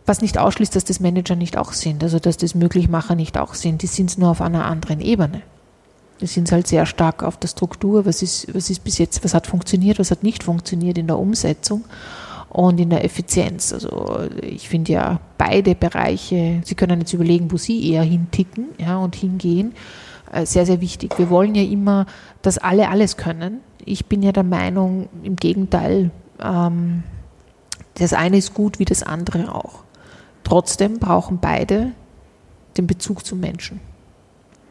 Was 0.05 0.21
nicht 0.21 0.37
ausschließt, 0.37 0.75
dass 0.75 0.85
das 0.85 0.99
Manager 0.99 1.35
nicht 1.35 1.57
auch 1.57 1.73
sind, 1.73 2.03
also 2.03 2.19
dass 2.19 2.37
das 2.37 2.55
Möglichmacher 2.55 3.15
nicht 3.15 3.37
auch 3.37 3.53
sind, 3.55 3.81
die 3.81 3.87
sind 3.87 4.09
es 4.09 4.17
nur 4.17 4.29
auf 4.29 4.41
einer 4.41 4.65
anderen 4.65 5.01
Ebene. 5.01 5.41
Die 6.21 6.27
sind 6.27 6.51
halt 6.51 6.67
sehr 6.67 6.85
stark 6.85 7.23
auf 7.23 7.37
der 7.37 7.49
Struktur, 7.49 8.05
was 8.05 8.21
ist, 8.21 8.53
was 8.55 8.69
ist 8.69 8.83
bis 8.83 8.97
jetzt, 8.97 9.23
was 9.23 9.33
hat 9.33 9.47
funktioniert, 9.47 9.99
was 9.99 10.11
hat 10.11 10.23
nicht 10.23 10.43
funktioniert 10.43 10.97
in 10.97 11.07
der 11.07 11.19
Umsetzung 11.19 11.83
und 12.49 12.79
in 12.79 12.89
der 12.89 13.03
Effizienz. 13.03 13.73
Also 13.73 14.21
ich 14.41 14.69
finde 14.69 14.93
ja 14.93 15.19
beide 15.37 15.75
Bereiche, 15.75 16.61
Sie 16.63 16.75
können 16.75 17.01
jetzt 17.01 17.13
überlegen, 17.13 17.51
wo 17.51 17.57
Sie 17.57 17.91
eher 17.91 18.03
hinticken 18.03 18.69
ja, 18.77 18.97
und 18.97 19.15
hingehen, 19.15 19.73
sehr, 20.43 20.65
sehr 20.65 20.81
wichtig. 20.81 21.17
Wir 21.17 21.29
wollen 21.29 21.55
ja 21.55 21.63
immer, 21.63 22.05
dass 22.41 22.57
alle 22.57 22.89
alles 22.89 23.17
können. 23.17 23.61
Ich 23.85 24.07
bin 24.07 24.21
ja 24.21 24.31
der 24.31 24.43
Meinung, 24.43 25.09
im 25.23 25.35
Gegenteil, 25.35 26.11
ähm, 26.41 27.03
das 27.95 28.13
eine 28.13 28.37
ist 28.37 28.53
gut 28.53 28.79
wie 28.79 28.85
das 28.85 29.03
andere 29.03 29.53
auch. 29.53 29.83
Trotzdem 30.43 30.99
brauchen 30.99 31.39
beide 31.41 31.91
den 32.77 32.87
Bezug 32.87 33.25
zum 33.25 33.39
Menschen. 33.39 33.79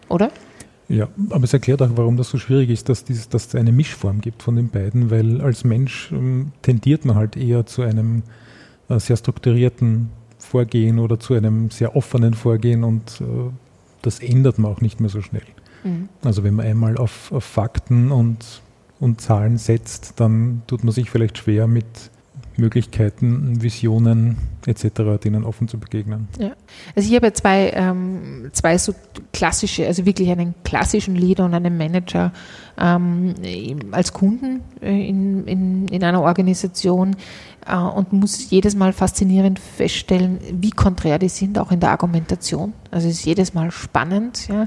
Oder? 0.09 0.31
Ja, 0.89 1.09
aber 1.31 1.45
es 1.45 1.53
erklärt 1.53 1.83
auch, 1.83 1.91
warum 1.97 2.17
das 2.17 2.31
so 2.31 2.39
schwierig 2.39 2.71
ist, 2.71 2.89
dass, 2.89 3.05
es 3.11 3.29
dass 3.29 3.55
eine 3.57 3.73
Mischform 3.73 4.21
gibt 4.21 4.43
von 4.43 4.55
den 4.55 4.69
beiden, 4.69 5.11
weil 5.11 5.41
als 5.41 5.65
Mensch 5.65 6.13
ähm, 6.13 6.53
tendiert 6.63 7.05
man 7.05 7.17
halt 7.17 7.37
eher 7.37 7.67
zu 7.67 7.83
einem 7.83 8.23
äh, 8.89 9.01
sehr 9.01 9.17
strukturierten 9.17 10.11
Vorgehen 10.39 11.01
oder 11.01 11.19
zu 11.19 11.35
einem 11.35 11.71
sehr 11.71 11.97
offenen 11.97 12.35
Vorgehen 12.35 12.85
und 12.85 13.21
äh, 13.21 13.51
das 14.07 14.21
ändert 14.21 14.59
man 14.59 14.71
auch 14.71 14.81
nicht 14.81 15.01
mehr 15.01 15.11
so 15.11 15.21
schnell. 15.21 15.43
Mhm. 15.83 16.09
Also 16.23 16.45
wenn 16.45 16.55
man 16.55 16.67
einmal 16.67 16.97
auf, 16.97 17.33
auf 17.33 17.45
Fakten 17.45 18.13
und, 18.13 18.63
und 19.01 19.21
Zahlen 19.21 19.59
setzt, 19.59 20.21
dann 20.21 20.63
tut 20.67 20.85
man 20.85 20.93
sich 20.93 21.11
vielleicht 21.11 21.39
schwer 21.39 21.67
mit 21.67 21.87
Möglichkeiten, 22.59 23.63
Visionen 23.63 24.37
etc., 24.67 25.23
denen 25.23 25.45
offen 25.45 25.69
zu 25.69 25.79
begegnen. 25.79 26.29
Ja. 26.39 26.53
Also 26.95 27.09
ich 27.09 27.15
habe 27.15 27.33
zwei, 27.33 27.71
ähm, 27.75 28.51
zwei 28.53 28.79
so 28.79 28.95
klassische, 29.33 29.87
also 29.87 30.07
wirklich 30.07 30.31
einen 30.31 30.55
klassischen 30.65 31.17
Leader 31.17 31.45
und 31.45 31.55
einen 31.55 31.77
Manager 31.77 32.33
ähm, 32.79 33.35
als 33.93 34.13
Kunden 34.13 34.63
äh, 34.81 35.09
in, 35.09 35.47
in, 35.47 35.89
in 35.89 36.05
einer 36.05 36.23
Organisation 36.23 37.17
äh, 37.67 37.77
und 37.77 38.13
muss 38.13 38.51
jedes 38.51 38.75
Mal 38.75 38.93
faszinierend 38.93 39.59
feststellen, 39.59 40.39
wie 40.53 40.71
konträr 40.71 41.19
die 41.19 41.29
sind, 41.29 41.59
auch 41.59 41.71
in 41.71 41.81
der 41.81 41.91
Argumentation. 41.91 42.73
Also 42.91 43.09
es 43.09 43.19
ist 43.19 43.25
jedes 43.25 43.55
Mal 43.55 43.71
spannend. 43.71 44.49
Ja. 44.49 44.67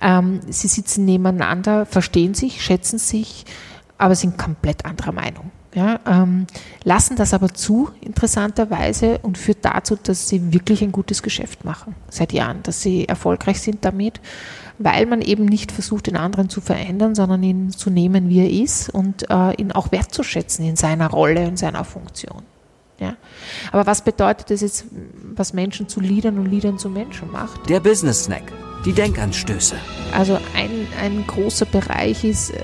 Ähm, 0.00 0.40
sie 0.48 0.68
sitzen 0.68 1.04
nebeneinander, 1.04 1.86
verstehen 1.86 2.34
sich, 2.34 2.62
schätzen 2.62 2.98
sich, 2.98 3.44
aber 3.98 4.14
sind 4.14 4.38
komplett 4.38 4.84
anderer 4.84 5.12
Meinung 5.12 5.50
ja, 5.74 6.00
ähm, 6.06 6.46
lassen 6.84 7.16
das 7.16 7.32
aber 7.32 7.54
zu, 7.54 7.88
interessanterweise, 8.00 9.18
und 9.22 9.38
führt 9.38 9.64
dazu, 9.64 9.96
dass 9.96 10.28
sie 10.28 10.52
wirklich 10.52 10.82
ein 10.82 10.92
gutes 10.92 11.22
Geschäft 11.22 11.64
machen 11.64 11.94
seit 12.10 12.32
Jahren, 12.32 12.62
dass 12.62 12.82
sie 12.82 13.08
erfolgreich 13.08 13.60
sind 13.60 13.84
damit, 13.84 14.20
weil 14.78 15.06
man 15.06 15.22
eben 15.22 15.46
nicht 15.46 15.72
versucht, 15.72 16.08
den 16.08 16.16
anderen 16.16 16.50
zu 16.50 16.60
verändern, 16.60 17.14
sondern 17.14 17.42
ihn 17.42 17.70
zu 17.70 17.88
nehmen, 17.88 18.28
wie 18.28 18.40
er 18.40 18.50
ist 18.50 18.90
und 18.90 19.30
äh, 19.30 19.54
ihn 19.54 19.72
auch 19.72 19.92
wertzuschätzen 19.92 20.66
in 20.66 20.76
seiner 20.76 21.08
Rolle, 21.08 21.44
in 21.44 21.56
seiner 21.56 21.84
Funktion. 21.84 22.42
Ja. 22.98 23.16
Aber 23.72 23.86
was 23.86 24.04
bedeutet 24.04 24.50
das 24.50 24.60
jetzt, 24.60 24.84
was 25.34 25.54
Menschen 25.54 25.88
zu 25.88 26.00
Liedern 26.00 26.38
und 26.38 26.46
Liedern 26.46 26.78
zu 26.78 26.88
Menschen 26.88 27.32
macht? 27.32 27.68
Der 27.68 27.80
Business 27.80 28.24
Snack, 28.24 28.52
die 28.84 28.92
Denkanstöße. 28.92 29.76
Also 30.14 30.38
ein, 30.54 30.86
ein 31.00 31.26
großer 31.26 31.66
Bereich 31.66 32.24
ist 32.24 32.50
äh, 32.50 32.58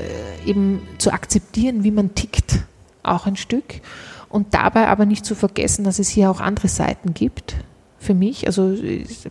eben 0.44 0.82
zu 0.98 1.10
akzeptieren, 1.10 1.82
wie 1.82 1.90
man 1.90 2.14
tickt 2.14 2.58
auch 3.14 3.26
ein 3.26 3.36
Stück. 3.36 3.80
Und 4.28 4.54
dabei 4.54 4.88
aber 4.88 5.06
nicht 5.06 5.24
zu 5.24 5.34
vergessen, 5.34 5.84
dass 5.84 5.98
es 5.98 6.08
hier 6.08 6.30
auch 6.30 6.40
andere 6.40 6.68
Seiten 6.68 7.14
gibt 7.14 7.56
für 7.98 8.14
mich. 8.14 8.46
Also 8.46 8.74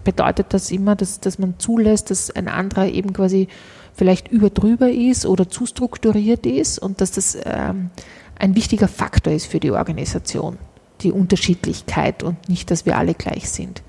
bedeutet 0.03 0.47
das 0.49 0.71
immer, 0.71 0.95
dass, 0.95 1.19
dass 1.19 1.39
man 1.39 1.55
zulässt, 1.59 2.09
dass 2.11 2.31
ein 2.31 2.47
anderer 2.47 2.87
eben 2.87 3.13
quasi 3.13 3.47
vielleicht 3.93 4.27
überdrüber 4.27 4.89
ist 4.89 5.25
oder 5.25 5.49
zu 5.49 5.65
strukturiert 5.65 6.45
ist 6.45 6.79
und 6.79 7.01
dass 7.01 7.11
das 7.11 7.37
ähm, 7.45 7.89
ein 8.37 8.55
wichtiger 8.55 8.87
Faktor 8.87 9.33
ist 9.33 9.47
für 9.47 9.59
die 9.59 9.71
Organisation, 9.71 10.57
die 11.01 11.11
Unterschiedlichkeit 11.11 12.23
und 12.23 12.49
nicht, 12.49 12.69
dass 12.69 12.85
wir 12.85 12.97
alle 12.97 13.13
gleich 13.15 13.49
sind. 13.49 13.81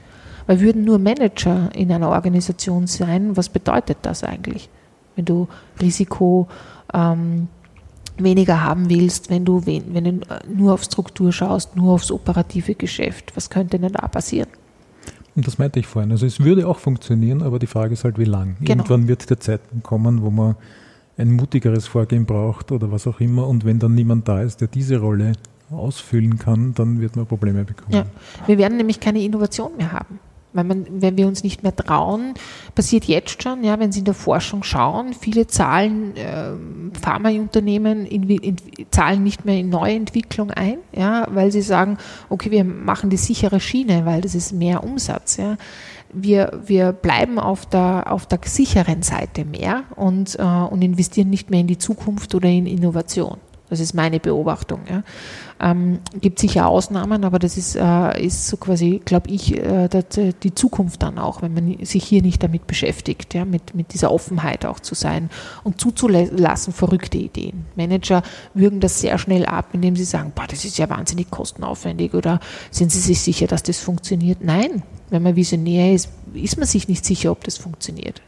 Weil 0.46 0.60
würden 0.60 0.84
nur 0.84 0.98
Manager 0.98 1.68
in 1.74 1.92
einer 1.92 2.08
Organisation 2.08 2.86
sein, 2.86 3.36
was 3.36 3.50
bedeutet 3.50 3.98
das 4.02 4.24
eigentlich? 4.24 4.70
Wenn 5.14 5.26
du 5.26 5.48
Risiko 5.80 6.48
ähm, 6.94 7.48
weniger 8.22 8.62
haben 8.62 8.90
willst, 8.90 9.30
wenn 9.30 9.44
du, 9.44 9.64
wenn 9.66 10.04
du 10.04 10.20
nur 10.52 10.74
auf 10.74 10.82
Struktur 10.84 11.32
schaust, 11.32 11.76
nur 11.76 11.92
aufs 11.92 12.10
operative 12.10 12.74
Geschäft. 12.74 13.32
Was 13.34 13.50
könnte 13.50 13.78
denn 13.78 13.92
da 13.92 14.06
passieren? 14.08 14.48
Und 15.36 15.46
das 15.46 15.58
meinte 15.58 15.78
ich 15.78 15.86
vorhin. 15.86 16.10
Also 16.10 16.26
es 16.26 16.40
würde 16.40 16.66
auch 16.66 16.78
funktionieren, 16.78 17.42
aber 17.42 17.58
die 17.58 17.68
Frage 17.68 17.92
ist 17.92 18.04
halt, 18.04 18.18
wie 18.18 18.24
lang. 18.24 18.56
Genau. 18.60 18.82
Irgendwann 18.82 19.06
wird 19.06 19.30
der 19.30 19.38
Zeitpunkt 19.38 19.84
kommen, 19.84 20.22
wo 20.22 20.30
man 20.30 20.56
ein 21.16 21.32
mutigeres 21.32 21.86
Vorgehen 21.86 22.26
braucht 22.26 22.72
oder 22.72 22.90
was 22.90 23.06
auch 23.06 23.20
immer. 23.20 23.46
Und 23.46 23.64
wenn 23.64 23.78
dann 23.78 23.94
niemand 23.94 24.26
da 24.26 24.42
ist, 24.42 24.60
der 24.60 24.68
diese 24.68 24.98
Rolle 24.98 25.32
ausfüllen 25.70 26.38
kann, 26.38 26.74
dann 26.74 27.00
wird 27.00 27.16
man 27.16 27.26
Probleme 27.26 27.64
bekommen. 27.64 27.92
Ja. 27.92 28.06
Wir 28.46 28.58
werden 28.58 28.78
nämlich 28.78 29.00
keine 29.00 29.22
Innovation 29.22 29.76
mehr 29.76 29.92
haben. 29.92 30.18
Weil 30.58 30.64
man, 30.64 30.86
wenn 30.90 31.16
wir 31.16 31.28
uns 31.28 31.44
nicht 31.44 31.62
mehr 31.62 31.74
trauen, 31.74 32.34
passiert 32.74 33.04
jetzt 33.04 33.44
schon, 33.44 33.62
ja, 33.62 33.78
wenn 33.78 33.92
Sie 33.92 34.00
in 34.00 34.04
der 34.04 34.14
Forschung 34.14 34.64
schauen, 34.64 35.14
viele 35.14 35.46
Zahlen, 35.46 36.16
äh, 36.16 36.98
Pharmaunternehmen 37.00 38.04
in, 38.04 38.28
in, 38.28 38.56
zahlen 38.90 39.22
nicht 39.22 39.44
mehr 39.44 39.56
in 39.56 39.68
Neuentwicklung 39.68 40.50
ein, 40.50 40.78
ja, 40.92 41.28
weil 41.30 41.52
sie 41.52 41.62
sagen, 41.62 41.98
okay, 42.28 42.50
wir 42.50 42.64
machen 42.64 43.08
die 43.08 43.16
sichere 43.16 43.60
Schiene, 43.60 44.04
weil 44.04 44.20
das 44.20 44.34
ist 44.34 44.52
mehr 44.52 44.82
Umsatz. 44.82 45.36
Ja. 45.36 45.56
Wir, 46.12 46.60
wir 46.66 46.90
bleiben 46.90 47.38
auf 47.38 47.66
der, 47.66 48.12
auf 48.12 48.26
der 48.26 48.40
sicheren 48.44 49.02
Seite 49.02 49.44
mehr 49.44 49.84
und, 49.94 50.36
äh, 50.40 50.42
und 50.42 50.82
investieren 50.82 51.30
nicht 51.30 51.50
mehr 51.50 51.60
in 51.60 51.68
die 51.68 51.78
Zukunft 51.78 52.34
oder 52.34 52.48
in 52.48 52.66
Innovation. 52.66 53.38
Das 53.70 53.78
ist 53.78 53.94
meine 53.94 54.18
Beobachtung. 54.18 54.80
Ja. 54.90 55.02
Ähm, 55.60 55.98
gibt 56.20 56.38
sicher 56.38 56.68
Ausnahmen, 56.68 57.24
aber 57.24 57.40
das 57.40 57.56
ist, 57.56 57.74
äh, 57.74 58.24
ist 58.24 58.46
so 58.46 58.56
quasi, 58.56 59.00
glaube 59.04 59.30
ich, 59.30 59.56
äh, 59.56 59.88
die 60.42 60.54
Zukunft 60.54 61.02
dann 61.02 61.18
auch, 61.18 61.42
wenn 61.42 61.52
man 61.52 61.84
sich 61.84 62.04
hier 62.04 62.22
nicht 62.22 62.42
damit 62.42 62.68
beschäftigt, 62.68 63.34
ja, 63.34 63.44
mit, 63.44 63.74
mit 63.74 63.92
dieser 63.92 64.12
Offenheit 64.12 64.64
auch 64.64 64.78
zu 64.78 64.94
sein 64.94 65.30
und 65.64 65.80
zuzulassen 65.80 66.72
verrückte 66.72 67.18
Ideen. 67.18 67.66
Manager 67.74 68.22
würgen 68.54 68.78
das 68.78 69.00
sehr 69.00 69.18
schnell 69.18 69.46
ab, 69.46 69.70
indem 69.72 69.96
sie 69.96 70.04
sagen, 70.04 70.32
boah, 70.32 70.46
das 70.48 70.64
ist 70.64 70.78
ja 70.78 70.88
wahnsinnig 70.88 71.28
kostenaufwendig 71.30 72.14
oder 72.14 72.38
sind 72.70 72.92
sie 72.92 73.00
sich 73.00 73.20
sicher, 73.20 73.48
dass 73.48 73.64
das 73.64 73.80
funktioniert? 73.80 74.38
Nein, 74.42 74.84
wenn 75.10 75.24
man 75.24 75.34
visionär 75.34 75.92
ist, 75.92 76.08
ist 76.34 76.56
man 76.56 76.66
sich 76.66 76.86
nicht 76.86 77.04
sicher, 77.04 77.32
ob 77.32 77.42
das 77.42 77.56
funktioniert. 77.56 78.22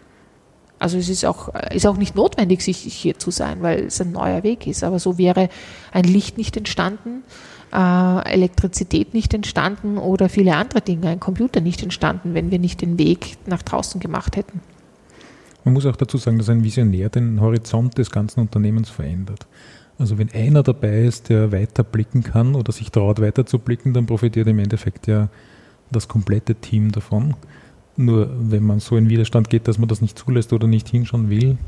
Also 0.81 0.97
es 0.97 1.09
ist 1.09 1.25
auch, 1.27 1.55
ist 1.73 1.87
auch 1.87 1.99
nicht 1.99 2.17
notwendig, 2.17 2.63
sich 2.63 2.79
hier 2.79 3.19
zu 3.19 3.31
sein, 3.31 3.59
weil 3.61 3.85
es 3.85 4.01
ein 4.01 4.13
neuer 4.13 4.43
Weg 4.43 4.67
ist. 4.67 4.83
Aber 4.83 4.99
so 4.99 5.19
wäre 5.19 5.51
ein 5.93 6.05
Licht 6.05 6.39
nicht 6.39 6.57
entstanden, 6.57 7.23
äh, 7.73 8.33
Elektrizität 8.33 9.15
nicht 9.15 9.35
entstanden 9.35 9.99
oder 9.99 10.31
viele 10.31 10.57
andere 10.57 10.81
Dinge, 10.81 11.09
ein 11.09 11.21
Computer 11.21 11.61
nicht 11.61 11.83
entstanden, 11.83 12.35
wenn 12.35 12.51
wir 12.51 12.59
nicht 12.59 12.81
den 12.81 12.99
Weg 12.99 13.37
nach 13.47 13.63
draußen 13.63 14.01
gemacht 14.01 14.37
hätten. 14.37 14.61
Man 15.65 15.75
muss 15.75 15.85
auch 15.85 15.97
dazu 15.97 16.17
sagen, 16.17 16.39
dass 16.39 16.49
ein 16.49 16.65
Visionär 16.65 17.11
den 17.11 17.41
Horizont 17.41 17.99
des 17.99 18.11
ganzen 18.11 18.41
Unternehmens 18.41 18.89
verändert. 18.89 19.47
Also 19.99 20.17
wenn 20.17 20.33
einer 20.33 20.63
dabei 20.63 21.03
ist, 21.03 21.29
der 21.29 21.53
weiter 21.53 21.85
blicken 21.85 22.23
kann 22.23 22.55
oder 22.55 22.73
sich 22.73 22.91
traut, 22.91 23.21
weiter 23.21 23.45
zu 23.45 23.59
blicken, 23.59 23.93
dann 23.93 24.07
profitiert 24.07 24.49
im 24.49 24.59
Endeffekt 24.59 25.07
ja 25.07 25.29
das 25.91 26.09
komplette 26.09 26.55
Team 26.55 26.91
davon. 26.91 27.35
Nur 28.01 28.31
wenn 28.33 28.65
man 28.65 28.81
so 28.81 28.97
in 28.97 29.11
Widerstand 29.11 29.51
geht, 29.51 29.69
dass 29.69 29.77
man 29.77 29.87
das 29.87 30.01
nicht 30.01 30.19
zulässt 30.19 30.55
oder 30.55 30.67
nicht 30.67 30.89
hinschauen 30.89 31.29
will, 31.29 31.59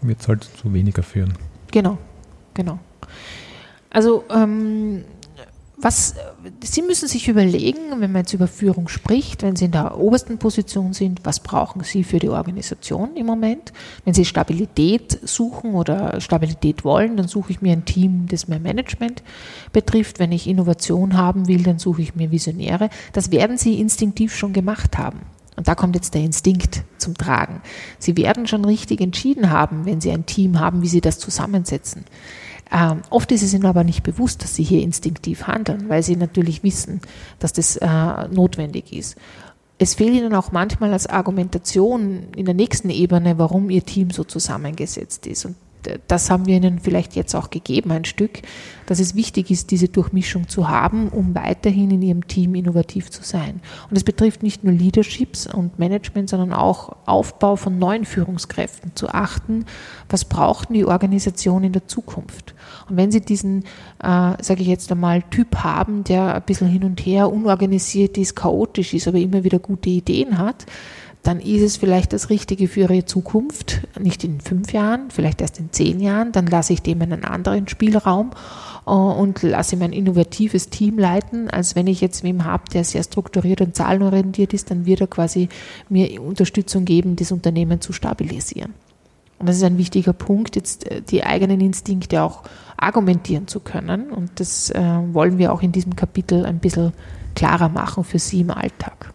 wird 0.00 0.20
es 0.20 0.28
halt 0.28 0.44
zu 0.44 0.72
weniger 0.72 1.02
führen. 1.02 1.34
Genau, 1.72 1.98
genau. 2.54 2.78
Also 3.90 4.22
ähm, 4.30 5.02
was, 5.76 6.14
Sie 6.62 6.82
müssen 6.82 7.08
sich 7.08 7.26
überlegen, 7.26 7.98
wenn 7.98 8.12
man 8.12 8.22
jetzt 8.22 8.32
über 8.32 8.46
Führung 8.46 8.86
spricht, 8.86 9.42
wenn 9.42 9.56
Sie 9.56 9.64
in 9.64 9.72
der 9.72 9.98
obersten 9.98 10.38
Position 10.38 10.92
sind, 10.92 11.20
was 11.24 11.40
brauchen 11.40 11.82
Sie 11.82 12.04
für 12.04 12.20
die 12.20 12.28
Organisation 12.28 13.16
im 13.16 13.26
Moment? 13.26 13.72
Wenn 14.04 14.14
Sie 14.14 14.24
Stabilität 14.24 15.18
suchen 15.24 15.74
oder 15.74 16.20
Stabilität 16.20 16.84
wollen, 16.84 17.16
dann 17.16 17.26
suche 17.26 17.50
ich 17.50 17.60
mir 17.60 17.72
ein 17.72 17.84
Team, 17.84 18.26
das 18.30 18.46
mehr 18.46 18.60
Management 18.60 19.24
betrifft. 19.72 20.20
Wenn 20.20 20.30
ich 20.30 20.46
Innovation 20.46 21.16
haben 21.16 21.48
will, 21.48 21.64
dann 21.64 21.80
suche 21.80 22.02
ich 22.02 22.14
mir 22.14 22.30
Visionäre. 22.30 22.88
Das 23.12 23.32
werden 23.32 23.58
Sie 23.58 23.80
instinktiv 23.80 24.34
schon 24.34 24.52
gemacht 24.52 24.96
haben. 24.96 25.22
Und 25.56 25.68
da 25.68 25.74
kommt 25.74 25.94
jetzt 25.94 26.14
der 26.14 26.20
Instinkt 26.20 26.82
zum 26.98 27.16
Tragen. 27.16 27.62
Sie 27.98 28.16
werden 28.16 28.46
schon 28.46 28.64
richtig 28.64 29.00
entschieden 29.00 29.50
haben, 29.50 29.86
wenn 29.86 30.00
Sie 30.00 30.10
ein 30.10 30.26
Team 30.26 30.60
haben, 30.60 30.82
wie 30.82 30.88
Sie 30.88 31.00
das 31.00 31.18
zusammensetzen. 31.18 32.04
Ähm, 32.72 33.02
oft 33.10 33.30
ist 33.32 33.42
es 33.42 33.54
ihnen 33.54 33.66
aber 33.66 33.84
nicht 33.84 34.02
bewusst, 34.02 34.42
dass 34.42 34.56
sie 34.56 34.64
hier 34.64 34.82
instinktiv 34.82 35.46
handeln, 35.46 35.88
weil 35.88 36.02
sie 36.02 36.16
natürlich 36.16 36.62
wissen, 36.62 37.00
dass 37.38 37.52
das 37.52 37.76
äh, 37.76 38.28
notwendig 38.28 38.92
ist. 38.92 39.16
Es 39.78 39.94
fehlt 39.94 40.14
ihnen 40.14 40.34
auch 40.34 40.52
manchmal 40.52 40.92
als 40.92 41.06
Argumentation 41.06 42.28
in 42.34 42.46
der 42.46 42.54
nächsten 42.54 42.90
Ebene, 42.90 43.38
warum 43.38 43.70
ihr 43.70 43.84
Team 43.84 44.10
so 44.10 44.24
zusammengesetzt 44.24 45.26
ist. 45.26 45.44
Und 45.44 45.54
das 46.06 46.30
haben 46.30 46.46
wir 46.46 46.56
Ihnen 46.56 46.78
vielleicht 46.78 47.16
jetzt 47.16 47.34
auch 47.34 47.50
gegeben, 47.50 47.90
ein 47.92 48.04
Stück, 48.04 48.42
dass 48.86 49.00
es 49.00 49.14
wichtig 49.14 49.50
ist, 49.50 49.70
diese 49.70 49.88
Durchmischung 49.88 50.48
zu 50.48 50.68
haben, 50.68 51.08
um 51.08 51.34
weiterhin 51.34 51.90
in 51.90 52.02
Ihrem 52.02 52.26
Team 52.26 52.54
innovativ 52.54 53.10
zu 53.10 53.22
sein. 53.22 53.60
Und 53.90 53.96
es 53.96 54.04
betrifft 54.04 54.42
nicht 54.42 54.64
nur 54.64 54.72
Leaderships 54.72 55.46
und 55.46 55.78
Management, 55.78 56.30
sondern 56.30 56.52
auch 56.52 56.96
Aufbau 57.06 57.56
von 57.56 57.78
neuen 57.78 58.04
Führungskräften, 58.04 58.92
zu 58.94 59.08
achten, 59.08 59.64
was 60.08 60.24
braucht 60.24 60.70
die 60.70 60.84
Organisation 60.84 61.64
in 61.64 61.72
der 61.72 61.88
Zukunft. 61.88 62.54
Und 62.88 62.96
wenn 62.96 63.10
Sie 63.10 63.20
diesen, 63.20 63.64
äh, 64.02 64.32
sage 64.40 64.60
ich 64.60 64.68
jetzt 64.68 64.90
einmal, 64.92 65.22
Typ 65.22 65.56
haben, 65.56 66.04
der 66.04 66.34
ein 66.34 66.42
bisschen 66.42 66.68
hin 66.68 66.84
und 66.84 67.00
her 67.00 67.32
unorganisiert 67.32 68.16
ist, 68.18 68.36
chaotisch 68.36 68.94
ist, 68.94 69.08
aber 69.08 69.18
immer 69.18 69.44
wieder 69.44 69.58
gute 69.58 69.90
Ideen 69.90 70.38
hat, 70.38 70.66
dann 71.22 71.40
ist 71.40 71.62
es 71.62 71.76
vielleicht 71.76 72.12
das 72.12 72.30
Richtige 72.30 72.68
für 72.68 72.80
ihre 72.80 73.04
Zukunft, 73.04 73.80
nicht 73.98 74.22
in 74.22 74.40
fünf 74.40 74.72
Jahren, 74.72 75.10
vielleicht 75.10 75.40
erst 75.40 75.58
in 75.58 75.72
zehn 75.72 76.00
Jahren, 76.00 76.32
dann 76.32 76.46
lasse 76.46 76.72
ich 76.72 76.82
dem 76.82 77.02
einen 77.02 77.24
anderen 77.24 77.66
Spielraum 77.66 78.30
äh, 78.86 78.90
und 78.90 79.42
lasse 79.42 79.76
ihm 79.76 79.82
ein 79.82 79.92
innovatives 79.92 80.70
Team 80.70 80.98
leiten, 80.98 81.50
als 81.50 81.74
wenn 81.74 81.88
ich 81.88 82.00
jetzt 82.00 82.22
wem 82.22 82.44
habe, 82.44 82.64
der 82.72 82.84
sehr 82.84 83.02
strukturiert 83.02 83.60
und 83.60 83.74
zahlenorientiert 83.74 84.54
ist, 84.54 84.70
dann 84.70 84.86
wird 84.86 85.00
er 85.00 85.08
quasi 85.08 85.48
mir 85.88 86.22
Unterstützung 86.22 86.84
geben, 86.84 87.16
das 87.16 87.32
Unternehmen 87.32 87.80
zu 87.80 87.92
stabilisieren. 87.92 88.74
Und 89.38 89.48
das 89.48 89.56
ist 89.56 89.64
ein 89.64 89.78
wichtiger 89.78 90.12
Punkt, 90.12 90.56
jetzt 90.56 90.90
äh, 90.90 91.02
die 91.02 91.24
eigenen 91.24 91.60
Instinkte 91.60 92.22
auch 92.22 92.42
argumentieren 92.76 93.48
zu 93.48 93.60
können. 93.60 94.10
Und 94.10 94.40
das 94.40 94.70
äh, 94.70 94.80
wollen 95.12 95.38
wir 95.38 95.52
auch 95.52 95.62
in 95.62 95.72
diesem 95.72 95.96
Kapitel 95.96 96.46
ein 96.46 96.58
bisschen 96.58 96.92
klarer 97.34 97.68
machen 97.68 98.04
für 98.04 98.18
Sie 98.18 98.40
im 98.40 98.50
Alltag. 98.50 99.12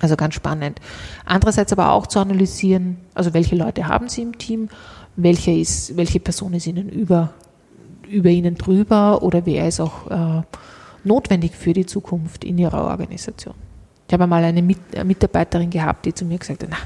Also 0.00 0.16
ganz 0.16 0.34
spannend. 0.34 0.80
Andererseits 1.24 1.72
aber 1.72 1.92
auch 1.92 2.06
zu 2.06 2.18
analysieren, 2.18 2.96
also 3.14 3.34
welche 3.34 3.54
Leute 3.54 3.86
haben 3.86 4.08
Sie 4.08 4.22
im 4.22 4.38
Team, 4.38 4.68
welche, 5.16 5.52
ist, 5.52 5.96
welche 5.96 6.20
Person 6.20 6.54
ist 6.54 6.66
Ihnen 6.66 6.88
über, 6.88 7.34
über 8.08 8.30
Ihnen 8.30 8.56
drüber 8.56 9.22
oder 9.22 9.44
wer 9.44 9.68
ist 9.68 9.80
auch 9.80 10.10
äh, 10.10 10.42
notwendig 11.04 11.52
für 11.54 11.74
die 11.74 11.86
Zukunft 11.86 12.44
in 12.44 12.56
Ihrer 12.58 12.84
Organisation. 12.84 13.54
Ich 14.08 14.14
habe 14.14 14.24
einmal 14.24 14.42
eine 14.42 14.62
Mitarbeiterin 14.62 15.70
gehabt, 15.70 16.06
die 16.06 16.14
zu 16.14 16.24
mir 16.24 16.38
gesagt 16.38 16.62
hat, 16.62 16.70
na, 16.70 16.78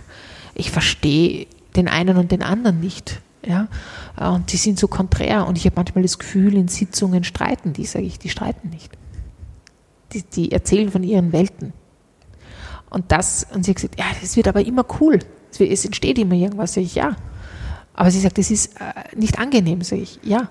ich 0.55 0.71
verstehe 0.71 1.47
den 1.77 1.89
einen 1.89 2.17
und 2.17 2.33
den 2.33 2.43
anderen 2.43 2.81
nicht. 2.81 3.21
Ja? 3.47 3.69
Und 4.19 4.53
die 4.53 4.57
sind 4.57 4.79
so 4.79 4.89
konträr 4.89 5.47
und 5.47 5.57
ich 5.57 5.65
habe 5.65 5.77
manchmal 5.77 6.03
das 6.03 6.19
Gefühl, 6.19 6.55
in 6.55 6.69
Sitzungen 6.69 7.25
streiten 7.25 7.73
die, 7.73 7.87
sage 7.87 8.05
ich, 8.05 8.19
die 8.19 8.29
streiten 8.29 8.71
nicht. 8.71 8.91
Die, 10.13 10.23
die 10.23 10.53
erzählen 10.53 10.91
von 10.91 11.03
ihren 11.03 11.33
Welten. 11.33 11.73
Und 12.95 13.11
das, 13.11 13.45
und 13.53 13.65
sie 13.65 13.73
hat 13.73 13.77
gesagt, 13.77 13.99
ja, 13.99 14.05
es 14.23 14.37
wird 14.37 14.47
aber 14.47 14.65
immer 14.65 14.87
cool. 15.01 15.19
Es 15.59 15.85
entsteht 15.85 16.17
immer 16.17 16.37
irgendwas, 16.37 16.75
sage 16.75 16.87
ich, 16.87 16.95
ja. 16.95 17.17
Aber 17.93 18.09
sie 18.11 18.21
sagt, 18.21 18.39
es 18.39 18.53
ist 18.53 18.77
äh, 18.77 19.17
nicht 19.17 19.39
angenehm, 19.41 19.83
sage 19.83 20.03
ich, 20.03 20.21
ja. 20.23 20.49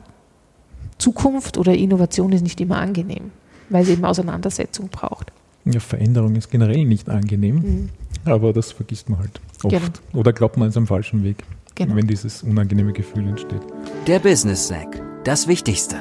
Zukunft 0.97 1.57
oder 1.57 1.73
Innovation 1.73 2.33
ist 2.33 2.41
nicht 2.41 2.59
immer 2.59 2.77
angenehm, 2.79 3.31
weil 3.69 3.85
sie 3.85 3.93
eben 3.93 4.03
Auseinandersetzung 4.03 4.89
braucht. 4.89 5.31
Ja, 5.63 5.79
Veränderung 5.79 6.35
ist 6.35 6.51
generell 6.51 6.83
nicht 6.83 7.09
angenehm, 7.09 7.55
mhm. 7.55 7.89
aber 8.25 8.51
das 8.51 8.73
vergisst 8.73 9.09
man 9.09 9.19
halt 9.19 9.39
oft. 9.63 9.71
Genau. 9.71 10.19
Oder 10.19 10.33
glaubt 10.33 10.57
man 10.57 10.67
ist 10.67 10.75
am 10.75 10.88
falschen 10.88 11.23
Weg, 11.23 11.45
genau. 11.75 11.95
wenn 11.95 12.07
dieses 12.07 12.43
unangenehme 12.43 12.91
Gefühl 12.91 13.25
entsteht. 13.25 13.62
Der 14.05 14.19
Business 14.19 14.67
Snack, 14.67 15.01
das 15.23 15.47
Wichtigste. 15.47 15.95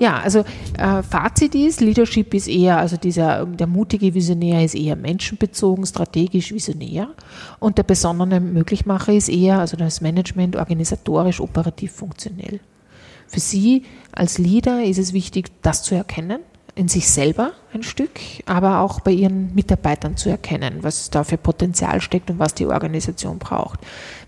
Ja, 0.00 0.18
also 0.18 0.44
äh, 0.78 1.02
Fazit 1.02 1.54
ist, 1.54 1.80
Leadership 1.80 2.32
ist 2.32 2.46
eher, 2.46 2.78
also 2.78 2.96
dieser, 2.96 3.44
der 3.46 3.66
mutige 3.66 4.14
Visionär 4.14 4.64
ist 4.64 4.76
eher 4.76 4.94
menschenbezogen, 4.94 5.84
strategisch 5.86 6.52
visionär 6.52 7.08
und 7.58 7.78
der 7.78 7.82
besondere 7.82 8.38
Möglichmacher 8.38 9.12
ist 9.12 9.28
eher, 9.28 9.58
also 9.58 9.76
das 9.76 10.00
Management 10.00 10.54
organisatorisch, 10.54 11.40
operativ 11.40 11.92
funktionell. 11.92 12.60
Für 13.26 13.40
Sie 13.40 13.82
als 14.12 14.38
Leader 14.38 14.84
ist 14.84 14.98
es 14.98 15.12
wichtig, 15.12 15.50
das 15.62 15.82
zu 15.82 15.94
erkennen, 15.94 16.40
in 16.76 16.86
sich 16.86 17.10
selber 17.10 17.52
ein 17.74 17.82
Stück, 17.82 18.20
aber 18.46 18.80
auch 18.80 19.00
bei 19.00 19.10
Ihren 19.10 19.52
Mitarbeitern 19.54 20.16
zu 20.16 20.28
erkennen, 20.30 20.78
was 20.82 21.10
da 21.10 21.24
für 21.24 21.36
Potenzial 21.36 22.00
steckt 22.00 22.30
und 22.30 22.38
was 22.38 22.54
die 22.54 22.66
Organisation 22.66 23.38
braucht. 23.38 23.80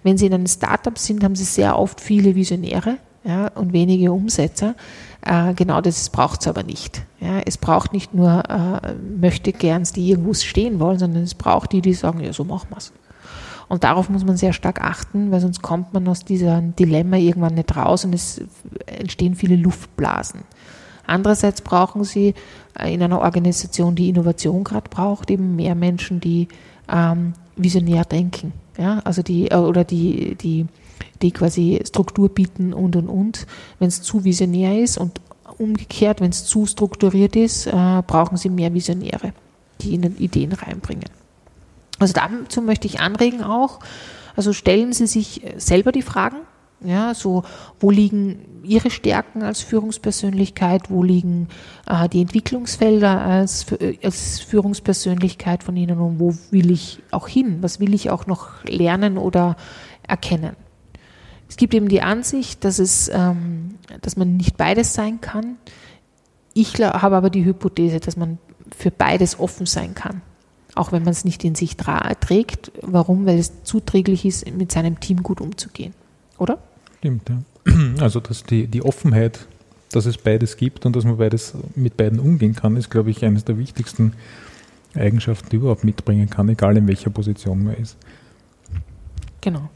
Wenn 0.02 0.18
Sie 0.18 0.26
in 0.26 0.35
einem 0.35 0.48
Startup 0.48 0.98
sind, 0.98 1.22
haben 1.22 1.37
Sie 1.37 1.44
sehr 1.44 1.78
oft 1.78 2.00
viele 2.00 2.35
Visionäre 2.35 2.96
ja, 3.24 3.48
und 3.48 3.72
wenige 3.72 4.11
Umsetzer. 4.12 4.74
Äh, 5.22 5.54
genau 5.54 5.80
das 5.80 6.09
braucht 6.11 6.40
es 6.40 6.48
aber 6.48 6.62
nicht. 6.62 7.02
Ja, 7.20 7.40
es 7.44 7.59
braucht 7.59 7.92
nicht 7.92 8.14
nur 8.14 8.42
äh, 8.48 8.94
möchte 9.20 9.52
gerns, 9.52 9.92
die 9.92 10.09
irgendwo 10.09 10.33
stehen 10.35 10.80
wollen, 10.80 10.98
sondern 10.98 11.22
es 11.22 11.35
braucht 11.35 11.72
die, 11.72 11.83
die 11.83 11.94
sagen, 11.94 12.20
ja, 12.20 12.33
so 12.33 12.44
machen 12.44 12.68
wir 12.70 12.78
es. 12.78 12.92
Und 13.68 13.85
darauf 13.85 14.09
muss 14.09 14.24
man 14.24 14.37
sehr 14.37 14.52
stark 14.52 14.80
achten, 14.80 15.30
weil 15.30 15.40
sonst 15.40 15.62
kommt 15.62 15.94
man 15.94 16.09
aus 16.09 16.24
diesem 16.24 16.74
Dilemma 16.74 17.16
irgendwann 17.16 17.54
nicht 17.54 17.76
raus 17.76 18.04
und 18.04 18.14
es 18.14 18.40
entstehen 18.87 19.37
viele 19.37 19.54
Luftblasen. 19.56 20.40
Andererseits 21.06 21.61
brauchen 21.61 22.04
Sie 22.04 22.35
äh, 22.78 22.92
in 22.92 23.02
einer 23.02 23.20
Organisation, 23.20 23.94
die 23.94 24.09
Innovation 24.09 24.64
gerade 24.64 24.88
braucht, 24.88 25.30
eben 25.30 25.56
mehr 25.56 25.74
Menschen, 25.74 26.20
die 26.20 26.48
ähm, 26.88 27.35
visionär 27.56 28.04
denken. 28.04 28.52
Ja, 28.78 29.00
also 29.04 29.22
die, 29.22 29.50
äh, 29.50 29.56
oder 29.56 29.85
die, 29.85 30.35
die 30.37 30.66
die 31.22 31.30
quasi 31.30 31.80
Struktur 31.86 32.28
bieten 32.28 32.72
und 32.72 32.96
und 32.96 33.08
und. 33.08 33.46
Wenn 33.78 33.88
es 33.88 34.02
zu 34.02 34.24
visionär 34.24 34.80
ist 34.80 34.98
und 34.98 35.20
umgekehrt, 35.58 36.20
wenn 36.20 36.30
es 36.30 36.44
zu 36.46 36.66
strukturiert 36.66 37.36
ist, 37.36 37.66
äh, 37.66 38.02
brauchen 38.06 38.36
Sie 38.36 38.48
mehr 38.48 38.72
Visionäre, 38.72 39.32
die 39.80 39.90
Ihnen 39.90 40.16
Ideen 40.18 40.52
reinbringen. 40.52 41.10
Also 41.98 42.14
dazu 42.14 42.62
möchte 42.62 42.86
ich 42.86 43.00
anregen 43.00 43.42
auch, 43.42 43.80
also 44.34 44.52
stellen 44.52 44.92
Sie 44.92 45.06
sich 45.06 45.42
selber 45.58 45.92
die 45.92 46.02
Fragen, 46.02 46.36
ja, 46.82 47.14
so 47.14 47.44
wo 47.78 47.90
liegen 47.90 48.62
Ihre 48.62 48.90
Stärken 48.90 49.42
als 49.42 49.60
Führungspersönlichkeit, 49.60 50.90
wo 50.90 51.02
liegen 51.02 51.48
äh, 51.86 52.08
die 52.08 52.22
Entwicklungsfelder 52.22 53.20
als, 53.20 53.66
als 54.02 54.40
Führungspersönlichkeit 54.40 55.62
von 55.62 55.76
Ihnen 55.76 55.98
und 55.98 56.18
wo 56.18 56.34
will 56.50 56.70
ich 56.70 57.02
auch 57.10 57.28
hin, 57.28 57.58
was 57.62 57.80
will 57.80 57.94
ich 57.94 58.10
auch 58.10 58.26
noch 58.26 58.64
lernen 58.64 59.18
oder 59.18 59.56
erkennen. 60.06 60.56
Es 61.50 61.56
gibt 61.56 61.74
eben 61.74 61.88
die 61.88 62.00
Ansicht, 62.00 62.64
dass, 62.64 62.78
es, 62.78 63.10
ähm, 63.12 63.74
dass 64.02 64.16
man 64.16 64.36
nicht 64.36 64.56
beides 64.56 64.94
sein 64.94 65.20
kann. 65.20 65.56
Ich 66.54 66.78
habe 66.78 67.16
aber 67.16 67.28
die 67.28 67.44
Hypothese, 67.44 67.98
dass 67.98 68.16
man 68.16 68.38
für 68.74 68.92
beides 68.92 69.38
offen 69.40 69.66
sein 69.66 69.94
kann, 69.96 70.22
auch 70.76 70.92
wenn 70.92 71.02
man 71.02 71.10
es 71.10 71.24
nicht 71.24 71.42
in 71.42 71.56
sich 71.56 71.76
trägt. 71.76 72.70
Warum? 72.82 73.26
Weil 73.26 73.38
es 73.38 73.64
zuträglich 73.64 74.24
ist, 74.24 74.48
mit 74.54 74.70
seinem 74.70 75.00
Team 75.00 75.24
gut 75.24 75.40
umzugehen, 75.40 75.92
oder? 76.38 76.58
Stimmt, 76.98 77.28
ja. 77.28 77.38
Also 78.00 78.20
dass 78.20 78.44
die, 78.44 78.68
die 78.68 78.82
Offenheit, 78.82 79.46
dass 79.90 80.06
es 80.06 80.18
beides 80.18 80.56
gibt 80.56 80.86
und 80.86 80.94
dass 80.94 81.04
man 81.04 81.18
beides 81.18 81.54
mit 81.74 81.96
beiden 81.96 82.20
umgehen 82.20 82.54
kann, 82.54 82.76
ist, 82.76 82.90
glaube 82.90 83.10
ich, 83.10 83.24
eines 83.24 83.44
der 83.44 83.58
wichtigsten 83.58 84.12
Eigenschaften, 84.94 85.48
die 85.50 85.56
überhaupt 85.56 85.82
mitbringen 85.82 86.30
kann, 86.30 86.48
egal 86.48 86.76
in 86.76 86.86
welcher 86.86 87.10
Position 87.10 87.64
man 87.64 87.74
ist. 87.74 87.96
Genau. 89.40 89.68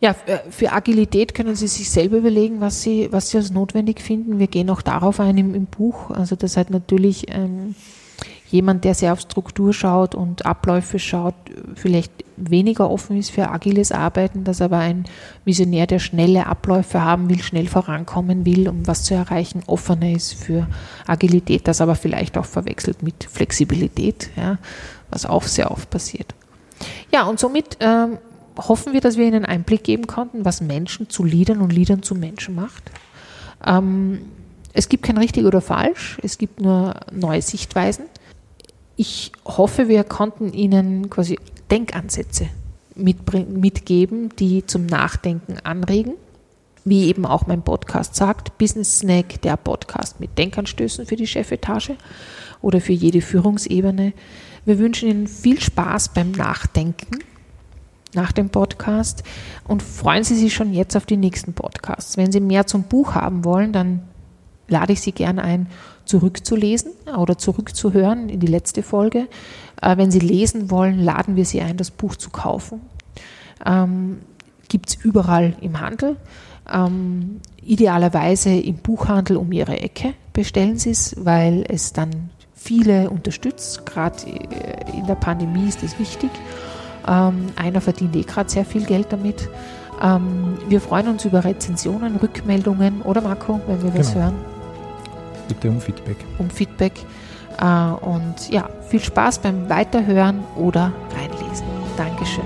Ja, 0.00 0.14
äh, 0.26 0.38
für 0.50 0.72
Agilität 0.72 1.34
können 1.34 1.54
Sie 1.54 1.68
sich 1.68 1.90
selber 1.90 2.18
überlegen, 2.18 2.60
was 2.60 2.82
Sie, 2.82 3.08
was 3.10 3.30
Sie 3.30 3.38
als 3.38 3.50
notwendig 3.50 4.00
finden. 4.00 4.38
Wir 4.38 4.46
gehen 4.46 4.68
auch 4.70 4.82
darauf 4.82 5.20
ein 5.20 5.38
im, 5.38 5.54
im 5.54 5.66
Buch. 5.66 6.10
Also 6.10 6.36
das 6.36 6.56
hat 6.56 6.70
natürlich 6.70 7.26
ähm, 7.30 7.74
jemand, 8.50 8.84
der 8.84 8.94
sehr 8.94 9.12
auf 9.12 9.20
Struktur 9.20 9.72
schaut 9.72 10.14
und 10.14 10.44
Abläufe 10.44 10.98
schaut, 10.98 11.34
vielleicht 11.74 12.12
weniger 12.36 12.90
offen 12.90 13.16
ist 13.16 13.30
für 13.30 13.50
agiles 13.50 13.92
Arbeiten, 13.92 14.44
dass 14.44 14.60
aber 14.60 14.78
ein 14.78 15.04
Visionär, 15.44 15.86
der 15.86 15.98
schnelle 15.98 16.46
Abläufe 16.46 17.02
haben 17.02 17.30
will, 17.30 17.42
schnell 17.42 17.66
vorankommen 17.66 18.44
will, 18.44 18.68
um 18.68 18.86
was 18.86 19.04
zu 19.04 19.14
erreichen, 19.14 19.62
offener 19.66 20.10
ist 20.10 20.34
für 20.34 20.66
Agilität, 21.06 21.66
das 21.66 21.80
aber 21.80 21.94
vielleicht 21.94 22.36
auch 22.36 22.44
verwechselt 22.44 23.02
mit 23.02 23.24
Flexibilität, 23.24 24.30
ja, 24.36 24.58
was 25.10 25.24
auch 25.24 25.44
sehr 25.44 25.70
oft 25.70 25.88
passiert. 25.88 26.34
Ja, 27.12 27.24
und 27.24 27.40
somit 27.40 27.78
ähm, 27.80 28.18
hoffen 28.56 28.92
wir, 28.92 29.00
dass 29.00 29.16
wir 29.16 29.26
Ihnen 29.26 29.44
Einblick 29.44 29.84
geben 29.84 30.06
konnten, 30.06 30.44
was 30.44 30.60
Menschen 30.60 31.08
zu 31.08 31.24
Liedern 31.24 31.60
und 31.60 31.72
Liedern 31.72 32.02
zu 32.02 32.14
Menschen 32.14 32.54
macht. 32.54 32.90
Ähm, 33.64 34.20
Es 34.78 34.90
gibt 34.90 35.04
kein 35.04 35.16
richtig 35.16 35.46
oder 35.46 35.62
falsch, 35.62 36.18
es 36.22 36.36
gibt 36.36 36.60
nur 36.60 36.94
neue 37.10 37.40
Sichtweisen. 37.40 38.04
Ich 38.96 39.32
hoffe, 39.44 39.88
wir 39.88 40.04
konnten 40.04 40.52
Ihnen 40.52 41.08
quasi 41.08 41.38
Denkansätze 41.70 42.48
mitgeben, 42.94 44.30
die 44.38 44.66
zum 44.66 44.84
Nachdenken 44.84 45.58
anregen. 45.64 46.14
Wie 46.84 47.08
eben 47.08 47.24
auch 47.26 47.46
mein 47.46 47.62
Podcast 47.62 48.14
sagt, 48.16 48.58
Business 48.58 48.98
Snack, 48.98 49.40
der 49.42 49.56
Podcast 49.56 50.20
mit 50.20 50.36
Denkanstößen 50.36 51.06
für 51.06 51.16
die 51.16 51.26
Chefetage 51.26 51.96
oder 52.60 52.80
für 52.80 52.92
jede 52.92 53.22
Führungsebene. 53.22 54.12
Wir 54.66 54.78
wünschen 54.78 55.08
Ihnen 55.08 55.26
viel 55.26 55.58
Spaß 55.60 56.10
beim 56.10 56.32
Nachdenken 56.32 57.18
nach 58.16 58.32
dem 58.32 58.50
Podcast 58.50 59.22
und 59.68 59.82
freuen 59.82 60.24
Sie 60.24 60.34
sich 60.34 60.54
schon 60.54 60.72
jetzt 60.72 60.96
auf 60.96 61.06
die 61.06 61.16
nächsten 61.16 61.52
Podcasts. 61.52 62.16
Wenn 62.16 62.32
Sie 62.32 62.40
mehr 62.40 62.66
zum 62.66 62.84
Buch 62.84 63.14
haben 63.14 63.44
wollen, 63.44 63.72
dann 63.72 64.02
lade 64.68 64.92
ich 64.92 65.00
Sie 65.00 65.12
gerne 65.12 65.42
ein, 65.42 65.68
zurückzulesen 66.04 66.92
oder 67.16 67.38
zurückzuhören 67.38 68.28
in 68.28 68.40
die 68.40 68.46
letzte 68.46 68.82
Folge. 68.82 69.28
Äh, 69.80 69.96
wenn 69.96 70.10
Sie 70.10 70.18
lesen 70.18 70.70
wollen, 70.70 70.98
laden 70.98 71.36
wir 71.36 71.44
Sie 71.44 71.60
ein, 71.60 71.76
das 71.76 71.90
Buch 71.90 72.16
zu 72.16 72.30
kaufen. 72.30 72.80
Ähm, 73.64 74.18
Gibt 74.68 74.88
es 74.88 74.94
überall 74.96 75.54
im 75.60 75.80
Handel. 75.80 76.16
Ähm, 76.72 77.40
idealerweise 77.62 78.50
im 78.50 78.76
Buchhandel 78.76 79.36
um 79.36 79.52
Ihre 79.52 79.78
Ecke 79.78 80.14
bestellen 80.32 80.78
Sie 80.78 80.90
es, 80.90 81.14
weil 81.18 81.64
es 81.68 81.92
dann 81.92 82.30
viele 82.54 83.10
unterstützt. 83.10 83.86
Gerade 83.86 84.26
äh, 84.26 84.96
in 84.96 85.06
der 85.06 85.14
Pandemie 85.14 85.68
ist 85.68 85.82
das 85.82 85.98
wichtig. 85.98 86.30
Ähm, 87.06 87.46
einer 87.56 87.80
verdient 87.80 88.16
eh 88.16 88.22
gerade 88.22 88.50
sehr 88.50 88.64
viel 88.64 88.84
Geld 88.84 89.08
damit. 89.10 89.48
Ähm, 90.02 90.58
wir 90.68 90.80
freuen 90.80 91.08
uns 91.08 91.24
über 91.24 91.44
Rezensionen, 91.44 92.16
Rückmeldungen 92.16 93.02
oder 93.02 93.20
Marco, 93.20 93.60
wenn 93.66 93.82
wir 93.82 93.90
genau. 93.90 94.00
was 94.00 94.14
hören. 94.14 94.34
Bitte 95.48 95.68
um 95.68 95.80
Feedback. 95.80 96.16
Um 96.38 96.50
Feedback. 96.50 96.92
Äh, 97.60 97.64
und 97.64 98.50
ja, 98.50 98.68
viel 98.88 99.00
Spaß 99.00 99.38
beim 99.38 99.68
Weiterhören 99.68 100.40
oder 100.56 100.92
reinlesen. 101.16 101.66
Dankeschön. 101.96 102.44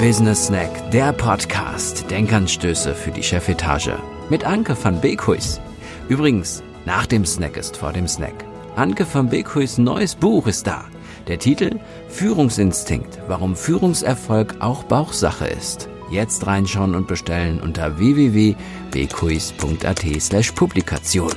Business 0.00 0.46
Snack, 0.46 0.90
der 0.92 1.12
Podcast. 1.12 2.08
Denkanstöße 2.10 2.94
für 2.94 3.10
die 3.10 3.22
Chefetage. 3.22 3.98
Mit 4.30 4.44
Anke 4.44 4.76
van 4.80 5.00
Beekhuis. 5.00 5.60
Übrigens, 6.08 6.62
nach 6.86 7.06
dem 7.06 7.26
Snack 7.26 7.56
ist 7.56 7.76
vor 7.76 7.92
dem 7.92 8.06
Snack. 8.06 8.44
Anke 8.76 9.04
van 9.12 9.28
Beekhuis 9.28 9.76
neues 9.76 10.14
Buch 10.14 10.46
ist 10.46 10.66
da. 10.66 10.84
Der 11.28 11.38
Titel 11.38 11.78
Führungsinstinkt, 12.08 13.20
warum 13.28 13.54
Führungserfolg 13.54 14.56
auch 14.60 14.82
Bauchsache 14.84 15.46
ist. 15.46 15.90
Jetzt 16.10 16.46
reinschauen 16.46 16.94
und 16.94 17.06
bestellen 17.06 17.60
unter 17.60 17.98
www.bekuis.at 17.98 20.06
slash 20.20 20.52
Publikation. 20.52 21.32